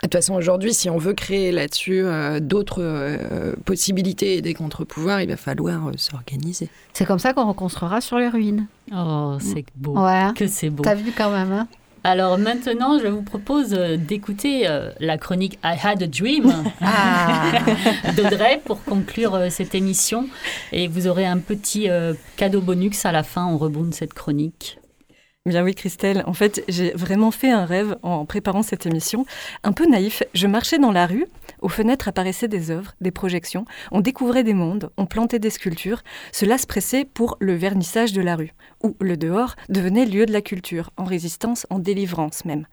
De 0.03 0.09
toute 0.09 0.15
façon, 0.15 0.35
aujourd'hui, 0.35 0.75
si 0.75 0.91
on 0.91 0.99
veut 0.99 1.15
créer 1.15 1.53
là-dessus 1.53 2.03
euh, 2.05 2.41
d'autres 2.41 2.83
euh, 2.83 3.55
possibilités 3.65 4.37
et 4.37 4.43
des 4.43 4.53
contre-pouvoirs, 4.53 5.21
il 5.21 5.29
va 5.29 5.37
falloir 5.37 5.89
euh, 5.89 5.93
s'organiser. 5.97 6.69
C'est 6.93 7.05
comme 7.05 7.21
ça 7.21 7.33
qu'on 7.33 7.47
reconstruira 7.47 8.01
sur 8.01 8.19
les 8.19 8.29
ruines. 8.29 8.67
Oh, 8.93 9.37
c'est 9.41 9.65
beau. 9.77 9.97
Ouais. 9.97 10.33
Que 10.35 10.49
c'est 10.49 10.71
beau. 10.71 10.83
T'as 10.83 10.97
vu 10.97 11.13
quand 11.17 11.31
même, 11.31 11.53
hein 11.53 11.69
alors 12.05 12.37
maintenant, 12.37 12.99
je 12.99 13.07
vous 13.07 13.23
propose 13.23 13.71
d'écouter 13.71 14.67
euh, 14.67 14.91
la 14.99 15.19
chronique 15.19 15.59
I 15.65 15.77
Had 15.81 16.03
a 16.03 16.09
Dream 16.09 16.53
ah. 16.81 17.53
d'Audrey 18.17 18.61
pour 18.65 18.83
conclure 18.83 19.37
euh, 19.37 19.51
cette 19.51 19.77
émission. 19.77 20.27
Et 20.73 20.89
vous 20.89 21.07
aurez 21.07 21.27
un 21.27 21.39
petit 21.39 21.89
euh, 21.89 22.15
cadeau 22.37 22.61
bonus 22.61 23.07
à 23.07 23.13
la 23.13 23.23
fin, 23.23 23.47
on 23.47 23.57
rebond 23.57 23.85
de 23.85 23.95
cette 23.95 24.15
chronique. 24.15 24.81
Bien 25.45 25.65
oui, 25.65 25.75
Christelle. 25.75 26.23
En 26.29 26.35
fait, 26.35 26.63
j'ai 26.69 26.93
vraiment 26.93 27.33
fait 27.33 27.51
un 27.51 27.65
rêve 27.65 27.97
en 28.05 28.25
préparant 28.25 28.63
cette 28.63 28.87
émission. 28.87 29.27
Un 29.65 29.73
peu 29.73 29.87
naïf, 29.87 30.23
je 30.35 30.47
marchais 30.47 30.79
dans 30.79 30.93
la 30.93 31.05
rue, 31.05 31.27
aux 31.61 31.69
fenêtres 31.69 32.07
apparaissaient 32.07 32.47
des 32.47 32.71
œuvres, 32.71 32.93
des 33.01 33.11
projections, 33.11 33.65
on 33.91 34.01
découvrait 34.01 34.45
des 34.45 34.55
mondes, 34.55 34.91
on 34.97 35.05
plantait 35.05 35.41
des 35.41 35.51
sculptures. 35.51 36.05
Cela 36.31 36.59
se 36.59 36.69
pressait 36.69 37.05
pour 37.05 37.39
le 37.41 37.55
vernissage 37.55 38.13
de 38.13 38.23
la 38.23 38.37
rue, 38.37 38.53
où 38.85 38.95
le 39.01 39.17
dehors 39.17 39.57
devenait 39.69 40.07
lieu 40.07 40.27
de 40.27 40.33
la 40.33 40.43
culture, 40.43 40.91
en 40.97 41.03
résistance, 41.03 41.67
en 41.71 41.81
délivrance 41.81 42.45
même. 42.45 42.69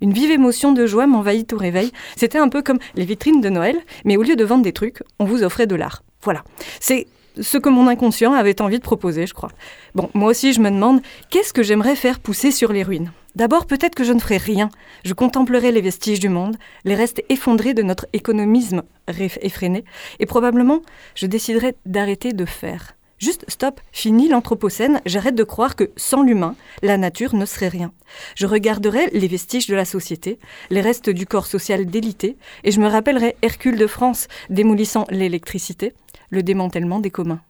Une 0.00 0.12
vive 0.12 0.30
émotion 0.30 0.70
de 0.70 0.86
joie 0.86 1.08
m'envahit 1.08 1.52
au 1.52 1.58
réveil. 1.58 1.90
C'était 2.14 2.38
un 2.38 2.48
peu 2.48 2.62
comme 2.62 2.78
les 2.94 3.06
vitrines 3.06 3.40
de 3.40 3.48
Noël, 3.48 3.76
mais 4.04 4.16
au 4.16 4.22
lieu 4.22 4.36
de 4.36 4.44
vendre 4.44 4.62
des 4.62 4.72
trucs, 4.72 5.02
on 5.18 5.24
vous 5.24 5.42
offrait 5.42 5.66
de 5.66 5.74
l'art. 5.74 6.04
Voilà. 6.22 6.44
C'est 6.78 7.08
ce 7.40 7.58
que 7.58 7.68
mon 7.68 7.88
inconscient 7.88 8.32
avait 8.32 8.60
envie 8.60 8.78
de 8.78 8.84
proposer, 8.84 9.26
je 9.26 9.34
crois. 9.34 9.50
Bon, 9.94 10.10
moi 10.14 10.30
aussi, 10.30 10.52
je 10.52 10.60
me 10.60 10.70
demande 10.70 11.00
qu'est-ce 11.30 11.52
que 11.52 11.62
j'aimerais 11.62 11.96
faire 11.96 12.20
pousser 12.20 12.50
sur 12.50 12.72
les 12.72 12.82
ruines? 12.82 13.12
D'abord, 13.34 13.66
peut-être 13.66 13.96
que 13.96 14.04
je 14.04 14.12
ne 14.12 14.20
ferai 14.20 14.36
rien. 14.36 14.68
Je 15.04 15.12
contemplerai 15.12 15.72
les 15.72 15.80
vestiges 15.80 16.20
du 16.20 16.28
monde, 16.28 16.56
les 16.84 16.94
restes 16.94 17.22
effondrés 17.28 17.74
de 17.74 17.82
notre 17.82 18.06
économisme 18.12 18.82
effréné, 19.08 19.84
et 20.20 20.26
probablement, 20.26 20.80
je 21.14 21.26
déciderai 21.26 21.76
d'arrêter 21.84 22.32
de 22.32 22.44
faire. 22.44 22.94
Juste 23.18 23.44
stop, 23.48 23.80
fini 23.90 24.28
l'Anthropocène, 24.28 25.00
j'arrête 25.06 25.34
de 25.34 25.44
croire 25.44 25.76
que 25.76 25.90
sans 25.96 26.22
l'humain, 26.22 26.56
la 26.82 26.98
nature 26.98 27.34
ne 27.34 27.46
serait 27.46 27.68
rien. 27.68 27.92
Je 28.34 28.46
regarderai 28.46 29.08
les 29.12 29.28
vestiges 29.28 29.66
de 29.66 29.74
la 29.74 29.84
société, 29.84 30.38
les 30.70 30.80
restes 30.80 31.10
du 31.10 31.24
corps 31.24 31.46
social 31.46 31.86
délité, 31.86 32.36
et 32.64 32.70
je 32.70 32.80
me 32.80 32.88
rappellerai 32.88 33.36
Hercule 33.42 33.78
de 33.78 33.86
France 33.86 34.28
démolissant 34.50 35.06
l'électricité, 35.10 35.94
le 36.30 36.42
démantèlement 36.42 37.00
des 37.00 37.10
communs. 37.10 37.42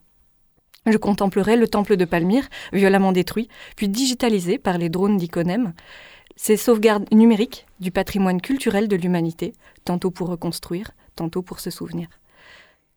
Je 0.86 0.98
contemplerai 0.98 1.56
le 1.56 1.68
temple 1.68 1.96
de 1.96 2.04
Palmyre, 2.04 2.48
violemment 2.72 3.12
détruit, 3.12 3.48
puis 3.76 3.88
digitalisé 3.88 4.58
par 4.58 4.76
les 4.76 4.90
drones 4.90 5.16
d'Iconem, 5.16 5.72
ces 6.36 6.56
sauvegardes 6.56 7.06
numériques 7.12 7.66
du 7.80 7.90
patrimoine 7.90 8.40
culturel 8.40 8.88
de 8.88 8.96
l'humanité, 8.96 9.54
tantôt 9.84 10.10
pour 10.10 10.28
reconstruire, 10.28 10.90
tantôt 11.16 11.42
pour 11.42 11.60
se 11.60 11.70
souvenir. 11.70 12.08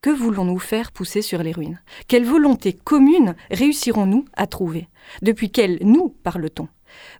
Que 0.00 0.10
voulons-nous 0.10 0.58
faire 0.58 0.92
pousser 0.92 1.22
sur 1.22 1.42
les 1.42 1.52
ruines? 1.52 1.80
Quelle 2.06 2.24
volonté 2.24 2.72
commune 2.72 3.34
réussirons-nous 3.50 4.26
à 4.34 4.46
trouver? 4.46 4.88
Depuis 5.22 5.50
quel 5.50 5.78
nous 5.80 6.10
parle-t-on? 6.22 6.68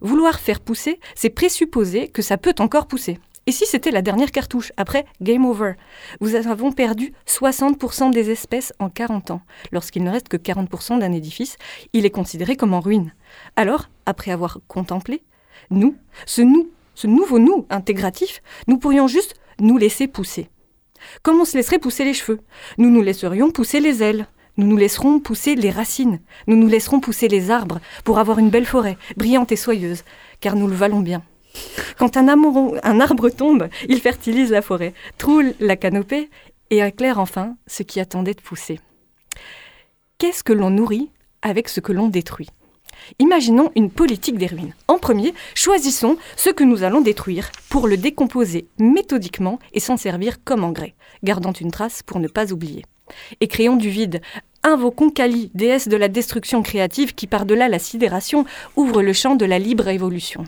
Vouloir 0.01 0.39
faire 0.39 0.61
pousser, 0.61 0.99
c'est 1.15 1.29
présupposer 1.29 2.07
que 2.07 2.21
ça 2.21 2.37
peut 2.37 2.55
encore 2.59 2.87
pousser. 2.87 3.19
Et 3.47 3.51
si 3.51 3.65
c'était 3.65 3.91
la 3.91 4.01
dernière 4.01 4.31
cartouche 4.31 4.71
Après, 4.77 5.05
game 5.21 5.45
over? 5.45 5.73
Nous 6.21 6.35
avons 6.35 6.71
perdu 6.71 7.13
60% 7.27 8.11
des 8.11 8.29
espèces 8.29 8.73
en 8.79 8.89
40 8.89 9.31
ans. 9.31 9.41
Lorsqu'il 9.71 10.03
ne 10.03 10.11
reste 10.11 10.29
que 10.29 10.37
40% 10.37 10.99
d'un 10.99 11.11
édifice, 11.11 11.57
il 11.93 12.05
est 12.05 12.11
considéré 12.11 12.55
comme 12.55 12.73
en 12.73 12.79
ruine. 12.79 13.13
Alors, 13.55 13.89
après 14.05 14.31
avoir 14.31 14.59
contemplé, 14.67 15.23
nous, 15.71 15.95
ce 16.25 16.41
nous, 16.41 16.69
ce 16.95 17.07
nouveau 17.07 17.39
nous 17.39 17.65
intégratif, 17.69 18.41
nous 18.67 18.77
pourrions 18.77 19.07
juste 19.07 19.35
nous 19.59 19.77
laisser 19.77 20.07
pousser. 20.07 20.49
Comme 21.23 21.39
on 21.39 21.45
se 21.45 21.57
laisserait 21.57 21.79
pousser 21.79 22.03
les 22.03 22.13
cheveux? 22.13 22.39
Nous 22.77 22.89
nous 22.89 23.01
laisserions 23.01 23.51
pousser 23.51 23.79
les 23.79 24.03
ailes. 24.03 24.27
Nous 24.57 24.67
nous 24.67 24.77
laisserons 24.77 25.19
pousser 25.19 25.55
les 25.55 25.71
racines. 25.71 26.19
Nous 26.47 26.57
nous 26.57 26.67
laisserons 26.67 26.99
pousser 26.99 27.29
les 27.29 27.49
arbres 27.51 27.79
pour 28.03 28.19
avoir 28.19 28.39
une 28.39 28.49
belle 28.49 28.65
forêt, 28.65 28.97
brillante 29.15 29.51
et 29.51 29.55
soyeuse, 29.55 30.03
car 30.41 30.55
nous 30.55 30.67
le 30.67 30.75
valons 30.75 30.99
bien. 30.99 31.23
Quand 31.97 32.15
un, 32.17 32.27
arbre 32.27 33.29
tombe, 33.29 33.69
il 33.87 33.99
fertilise 33.99 34.51
la 34.51 34.61
forêt, 34.61 34.93
troule 35.17 35.53
la 35.59 35.75
canopée 35.75 36.29
et 36.69 36.79
éclaire 36.79 37.19
enfin 37.19 37.55
ce 37.67 37.83
qui 37.83 37.99
attendait 37.99 38.33
de 38.33 38.41
pousser. 38.41 38.79
Qu'est-ce 40.17 40.43
que 40.43 40.53
l'on 40.53 40.69
nourrit 40.69 41.09
avec 41.41 41.69
ce 41.69 41.79
que 41.79 41.91
l'on 41.91 42.07
détruit? 42.07 42.49
Imaginons 43.19 43.71
une 43.75 43.89
politique 43.89 44.37
des 44.37 44.47
ruines. 44.47 44.73
En 44.87 44.97
premier, 44.97 45.33
choisissons 45.55 46.17
ce 46.35 46.49
que 46.49 46.63
nous 46.63 46.83
allons 46.83 47.01
détruire 47.01 47.51
pour 47.69 47.87
le 47.87 47.97
décomposer 47.97 48.67
méthodiquement 48.77 49.59
et 49.73 49.79
s'en 49.79 49.97
servir 49.97 50.43
comme 50.43 50.63
engrais, 50.63 50.95
gardant 51.23 51.53
une 51.53 51.71
trace 51.71 52.03
pour 52.03 52.19
ne 52.19 52.27
pas 52.27 52.51
oublier. 52.51 52.85
Et 53.41 53.47
créons 53.47 53.77
du 53.77 53.89
vide. 53.89 54.21
Invoquons 54.63 55.09
Kali, 55.09 55.51
déesse 55.53 55.87
de 55.87 55.97
la 55.97 56.09
destruction 56.09 56.61
créative 56.61 57.15
qui, 57.15 57.27
par-delà 57.27 57.69
la 57.69 57.79
sidération, 57.79 58.45
ouvre 58.75 59.01
le 59.01 59.13
champ 59.13 59.35
de 59.35 59.45
la 59.45 59.57
libre 59.57 59.87
évolution. 59.87 60.43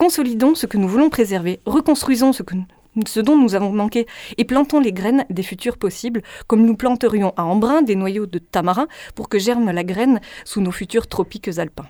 Consolidons 0.00 0.54
ce 0.54 0.66
que 0.66 0.76
nous 0.76 0.86
voulons 0.86 1.10
préserver, 1.10 1.58
reconstruisons 1.66 2.32
ce, 2.32 3.20
dont 3.20 3.36
nous 3.36 3.56
avons 3.56 3.72
manqué 3.72 4.06
et 4.36 4.44
plantons 4.44 4.78
les 4.78 4.92
graines 4.92 5.24
des 5.28 5.42
futurs 5.42 5.76
possibles, 5.76 6.22
comme 6.46 6.64
nous 6.64 6.76
planterions 6.76 7.34
à 7.36 7.42
Embrun 7.42 7.82
des 7.82 7.96
noyaux 7.96 8.26
de 8.26 8.38
tamarin 8.38 8.86
pour 9.16 9.28
que 9.28 9.40
germe 9.40 9.72
la 9.72 9.82
graine 9.82 10.20
sous 10.44 10.60
nos 10.60 10.70
futurs 10.70 11.08
tropiques 11.08 11.50
alpins. 11.58 11.88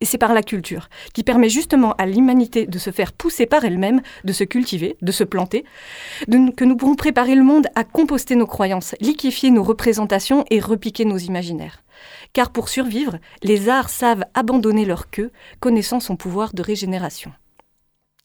Et 0.00 0.04
c'est 0.04 0.18
par 0.18 0.34
la 0.34 0.44
culture, 0.44 0.88
qui 1.14 1.24
permet 1.24 1.48
justement 1.48 1.94
à 1.94 2.06
l'humanité 2.06 2.64
de 2.64 2.78
se 2.78 2.90
faire 2.90 3.12
pousser 3.12 3.46
par 3.46 3.64
elle-même, 3.64 4.02
de 4.22 4.32
se 4.32 4.44
cultiver, 4.44 4.96
de 5.02 5.10
se 5.10 5.24
planter, 5.24 5.64
que 6.30 6.64
nous 6.64 6.76
pourrons 6.76 6.94
préparer 6.94 7.34
le 7.34 7.42
monde 7.42 7.66
à 7.74 7.82
composter 7.82 8.36
nos 8.36 8.46
croyances, 8.46 8.94
liquéfier 9.00 9.50
nos 9.50 9.64
représentations 9.64 10.44
et 10.50 10.60
repiquer 10.60 11.04
nos 11.04 11.18
imaginaires. 11.18 11.82
Car 12.36 12.50
pour 12.50 12.68
survivre, 12.68 13.18
les 13.42 13.70
arts 13.70 13.88
savent 13.88 14.26
abandonner 14.34 14.84
leur 14.84 15.08
queue, 15.08 15.32
connaissant 15.58 16.00
son 16.00 16.16
pouvoir 16.16 16.52
de 16.52 16.60
régénération. 16.60 17.32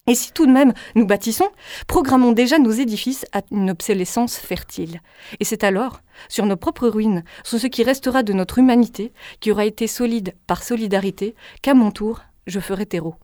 Et 0.06 0.16
si 0.16 0.34
tout 0.34 0.46
de 0.46 0.52
même 0.52 0.74
nous 0.96 1.06
bâtissons, 1.06 1.48
programmons 1.88 2.34
déjà 2.34 2.60
nos 2.60 2.72
édifices 2.72 3.26
à 3.32 3.42
une 3.52 3.70
obsolescence 3.70 4.36
fertile. 4.36 5.00
Et 5.40 5.46
c'est 5.46 5.64
alors, 5.64 6.02
sur 6.28 6.46
nos 6.46 6.58
propres 6.58 6.90
ruines, 6.90 7.24
sur 7.46 7.58
ce 7.58 7.68
qui 7.68 7.84
restera 7.84 8.22
de 8.22 8.34
notre 8.34 8.58
humanité, 8.58 9.14
qui 9.40 9.50
aura 9.50 9.64
été 9.64 9.88
solide 9.88 10.36
par 10.46 10.62
solidarité, 10.62 11.34
qu'à 11.62 11.74
mon 11.74 11.90
tour, 11.90 12.20
je 12.48 12.60
ferai 12.60 12.86
terreau. 12.86 13.16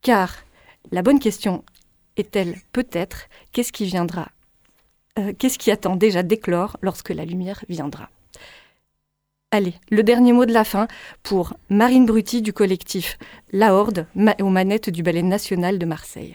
Car 0.00 0.36
la 0.90 1.02
bonne 1.02 1.20
question 1.20 1.64
est-elle 2.16 2.56
peut-être 2.72 3.28
qu'est-ce 3.52 3.72
qui 3.72 3.84
viendra 3.84 4.30
euh, 5.18 5.34
Qu'est-ce 5.38 5.58
qui 5.58 5.70
attend 5.70 5.96
déjà 5.96 6.22
d'éclore 6.22 6.78
lorsque 6.80 7.10
la 7.10 7.26
lumière 7.26 7.62
viendra? 7.68 8.08
Allez, 9.50 9.76
le 9.90 10.02
dernier 10.02 10.34
mot 10.34 10.44
de 10.44 10.52
la 10.52 10.62
fin 10.62 10.88
pour 11.22 11.54
Marine 11.70 12.04
Brutti 12.04 12.42
du 12.42 12.52
collectif 12.52 13.16
La 13.50 13.72
Horde 13.72 14.04
aux 14.42 14.50
manettes 14.50 14.90
du 14.90 15.02
Ballet 15.02 15.22
national 15.22 15.78
de 15.78 15.86
Marseille. 15.86 16.34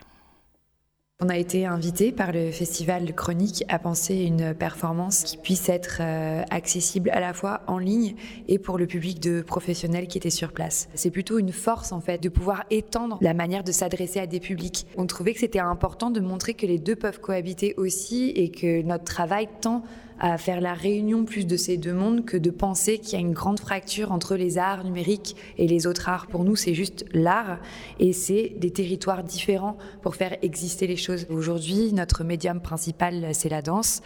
On 1.22 1.30
a 1.30 1.38
été 1.38 1.68
invité 1.68 2.12
par 2.12 2.32
le 2.32 2.50
festival 2.50 3.14
Chronique 3.14 3.66
à 3.70 3.78
penser 3.78 4.16
une 4.16 4.56
performance 4.56 5.24
qui 5.24 5.38
puisse 5.38 5.70
être 5.70 6.00
euh, 6.02 6.42
accessible 6.50 7.12
à 7.12 7.20
la 7.20 7.34
fois 7.34 7.62
en 7.68 7.78
ligne 7.78 8.16
et 8.48 8.58
pour 8.58 8.80
le 8.80 8.88
public 8.88 9.20
de 9.20 9.44
professionnels 9.44 10.08
qui 10.08 10.18
étaient 10.18 10.32
sur 10.32 10.52
place. 10.52 10.90
C'est 10.96 11.12
plutôt 11.12 11.38
une 11.38 11.52
force 11.52 11.92
en 11.92 12.02
fait 12.02 12.18
de 12.18 12.30
pouvoir 12.30 12.64
étendre 12.72 13.20
la 13.22 13.36
manière 13.36 13.64
de 13.64 13.72
s'adresser 13.72 14.22
à 14.22 14.26
des 14.26 14.40
publics. 14.40 14.88
On 14.98 15.06
trouvait 15.06 15.34
que 15.34 15.40
c'était 15.40 15.60
important 15.60 16.10
de 16.10 16.20
montrer 16.20 16.56
que 16.56 16.66
les 16.66 16.80
deux 16.80 16.96
peuvent 16.96 17.20
cohabiter 17.20 17.76
aussi 17.78 18.32
et 18.32 18.50
que 18.50 18.82
notre 18.82 19.06
travail 19.06 19.48
tend 19.62 19.84
à 20.20 20.38
faire 20.38 20.62
la 20.62 20.74
réunion 20.74 21.26
plus 21.26 21.46
de 21.46 21.58
ces 21.58 21.78
deux 21.78 21.94
mondes 21.94 22.26
que 22.26 22.38
de 22.38 22.50
penser 22.50 23.00
qu'il 23.00 23.14
y 23.14 23.16
a 23.16 23.20
une 23.20 23.34
grande 23.34 23.60
fracture 23.60 24.12
entre 24.12 24.36
les 24.36 24.58
arts 24.58 24.84
numériques 24.84 25.36
et 25.58 25.68
les 25.68 25.88
autres 25.88 26.10
arts. 26.10 26.28
Pour 26.28 26.44
nous, 26.44 26.56
c'est 26.56 26.74
juste 26.74 27.06
l'art 27.14 27.60
et 28.00 28.14
c'est 28.14 28.54
des 28.58 28.72
territoires 28.72 29.24
différents 29.24 29.78
pour 30.02 30.16
faire 30.16 30.38
exister 30.42 30.88
les 30.88 30.98
choses. 30.98 31.26
Aujourd'hui, 31.30 31.94
notre 31.94 32.24
médium 32.24 32.62
principal, 32.62 33.34
c'est 33.34 33.50
la 33.50 33.62
danse. 33.62 34.02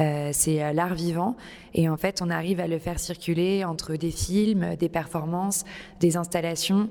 Euh, 0.00 0.30
c'est 0.32 0.62
euh, 0.62 0.72
l'art 0.72 0.94
vivant. 0.94 1.36
Et 1.74 1.88
en 1.88 1.96
fait, 1.96 2.20
on 2.22 2.30
arrive 2.30 2.60
à 2.60 2.68
le 2.68 2.78
faire 2.78 2.98
circuler 2.98 3.64
entre 3.64 3.96
des 3.96 4.10
films, 4.10 4.76
des 4.76 4.88
performances, 4.88 5.64
des 6.00 6.16
installations, 6.16 6.88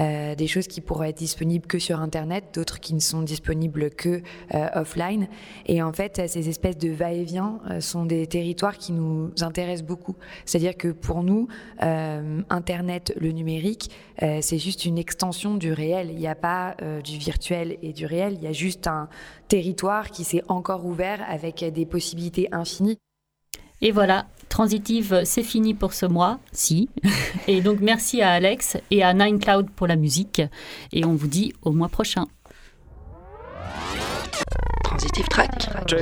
euh, 0.00 0.34
des 0.34 0.46
choses 0.46 0.66
qui 0.66 0.80
pourraient 0.80 1.10
être 1.10 1.18
disponibles 1.18 1.66
que 1.66 1.78
sur 1.78 2.00
Internet, 2.00 2.44
d'autres 2.54 2.80
qui 2.80 2.94
ne 2.94 3.00
sont 3.00 3.22
disponibles 3.22 3.90
que 3.90 4.22
offline. 4.74 5.28
Et 5.66 5.82
en 5.82 5.92
fait, 5.92 6.20
ces 6.28 6.48
espèces 6.48 6.78
de 6.78 6.90
va-et-vient 6.90 7.60
sont 7.80 8.04
des 8.04 8.26
territoires 8.26 8.76
qui 8.76 8.92
nous 8.92 9.30
intéressent 9.40 9.86
beaucoup. 9.86 10.16
C'est-à-dire 10.44 10.76
que 10.76 10.88
pour 10.88 11.22
nous, 11.22 11.48
Internet, 11.78 13.12
le 13.20 13.32
numérique, 13.32 13.90
c'est 14.18 14.58
juste 14.58 14.84
une 14.84 14.98
extension 14.98 15.54
du 15.54 15.72
réel. 15.72 16.10
Il 16.10 16.18
n'y 16.18 16.28
a 16.28 16.34
pas 16.34 16.76
du 17.04 17.18
virtuel 17.18 17.78
et 17.82 17.92
du 17.92 18.06
réel, 18.06 18.34
il 18.34 18.42
y 18.42 18.46
a 18.46 18.52
juste 18.52 18.86
un 18.86 19.08
territoire 19.48 20.10
qui 20.10 20.24
s'est 20.24 20.42
encore 20.48 20.86
ouvert 20.86 21.24
avec 21.28 21.64
des 21.64 21.86
possibilités 21.86 22.48
infinies. 22.52 22.98
Et 23.84 23.90
voilà, 23.90 24.26
Transitive, 24.52 25.22
c'est 25.24 25.42
fini 25.42 25.72
pour 25.72 25.94
ce 25.94 26.04
mois, 26.04 26.38
si. 26.52 26.90
Et 27.48 27.62
donc 27.62 27.80
merci 27.80 28.20
à 28.20 28.32
Alex 28.32 28.76
et 28.90 29.02
à 29.02 29.14
Nine 29.14 29.38
Cloud 29.38 29.70
pour 29.70 29.86
la 29.86 29.96
musique. 29.96 30.42
Et 30.92 31.06
on 31.06 31.14
vous 31.14 31.26
dit 31.26 31.54
au 31.62 31.72
mois 31.72 31.88
prochain. 31.88 32.26
Transitive 34.84 35.26
Track. 35.28 35.58
Track. 35.58 35.94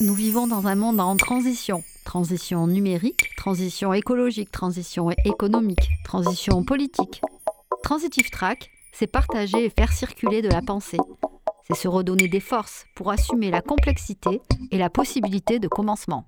Nous 0.00 0.14
vivons 0.14 0.48
dans 0.48 0.66
un 0.66 0.74
monde 0.74 0.98
en 0.98 1.16
transition. 1.16 1.84
Transition 2.04 2.66
numérique, 2.66 3.30
transition 3.36 3.94
écologique, 3.94 4.50
transition 4.50 5.08
économique, 5.24 5.88
transition 6.04 6.64
politique. 6.64 7.22
Transitive 7.84 8.28
Track, 8.30 8.72
c'est 8.92 9.06
partager 9.06 9.66
et 9.66 9.70
faire 9.70 9.92
circuler 9.92 10.42
de 10.42 10.48
la 10.48 10.62
pensée. 10.62 10.98
C'est 11.68 11.76
se 11.76 11.88
redonner 11.88 12.28
des 12.28 12.40
forces 12.40 12.86
pour 12.94 13.10
assumer 13.10 13.50
la 13.50 13.60
complexité 13.60 14.40
et 14.70 14.78
la 14.78 14.90
possibilité 14.90 15.58
de 15.58 15.68
commencement. 15.68 16.26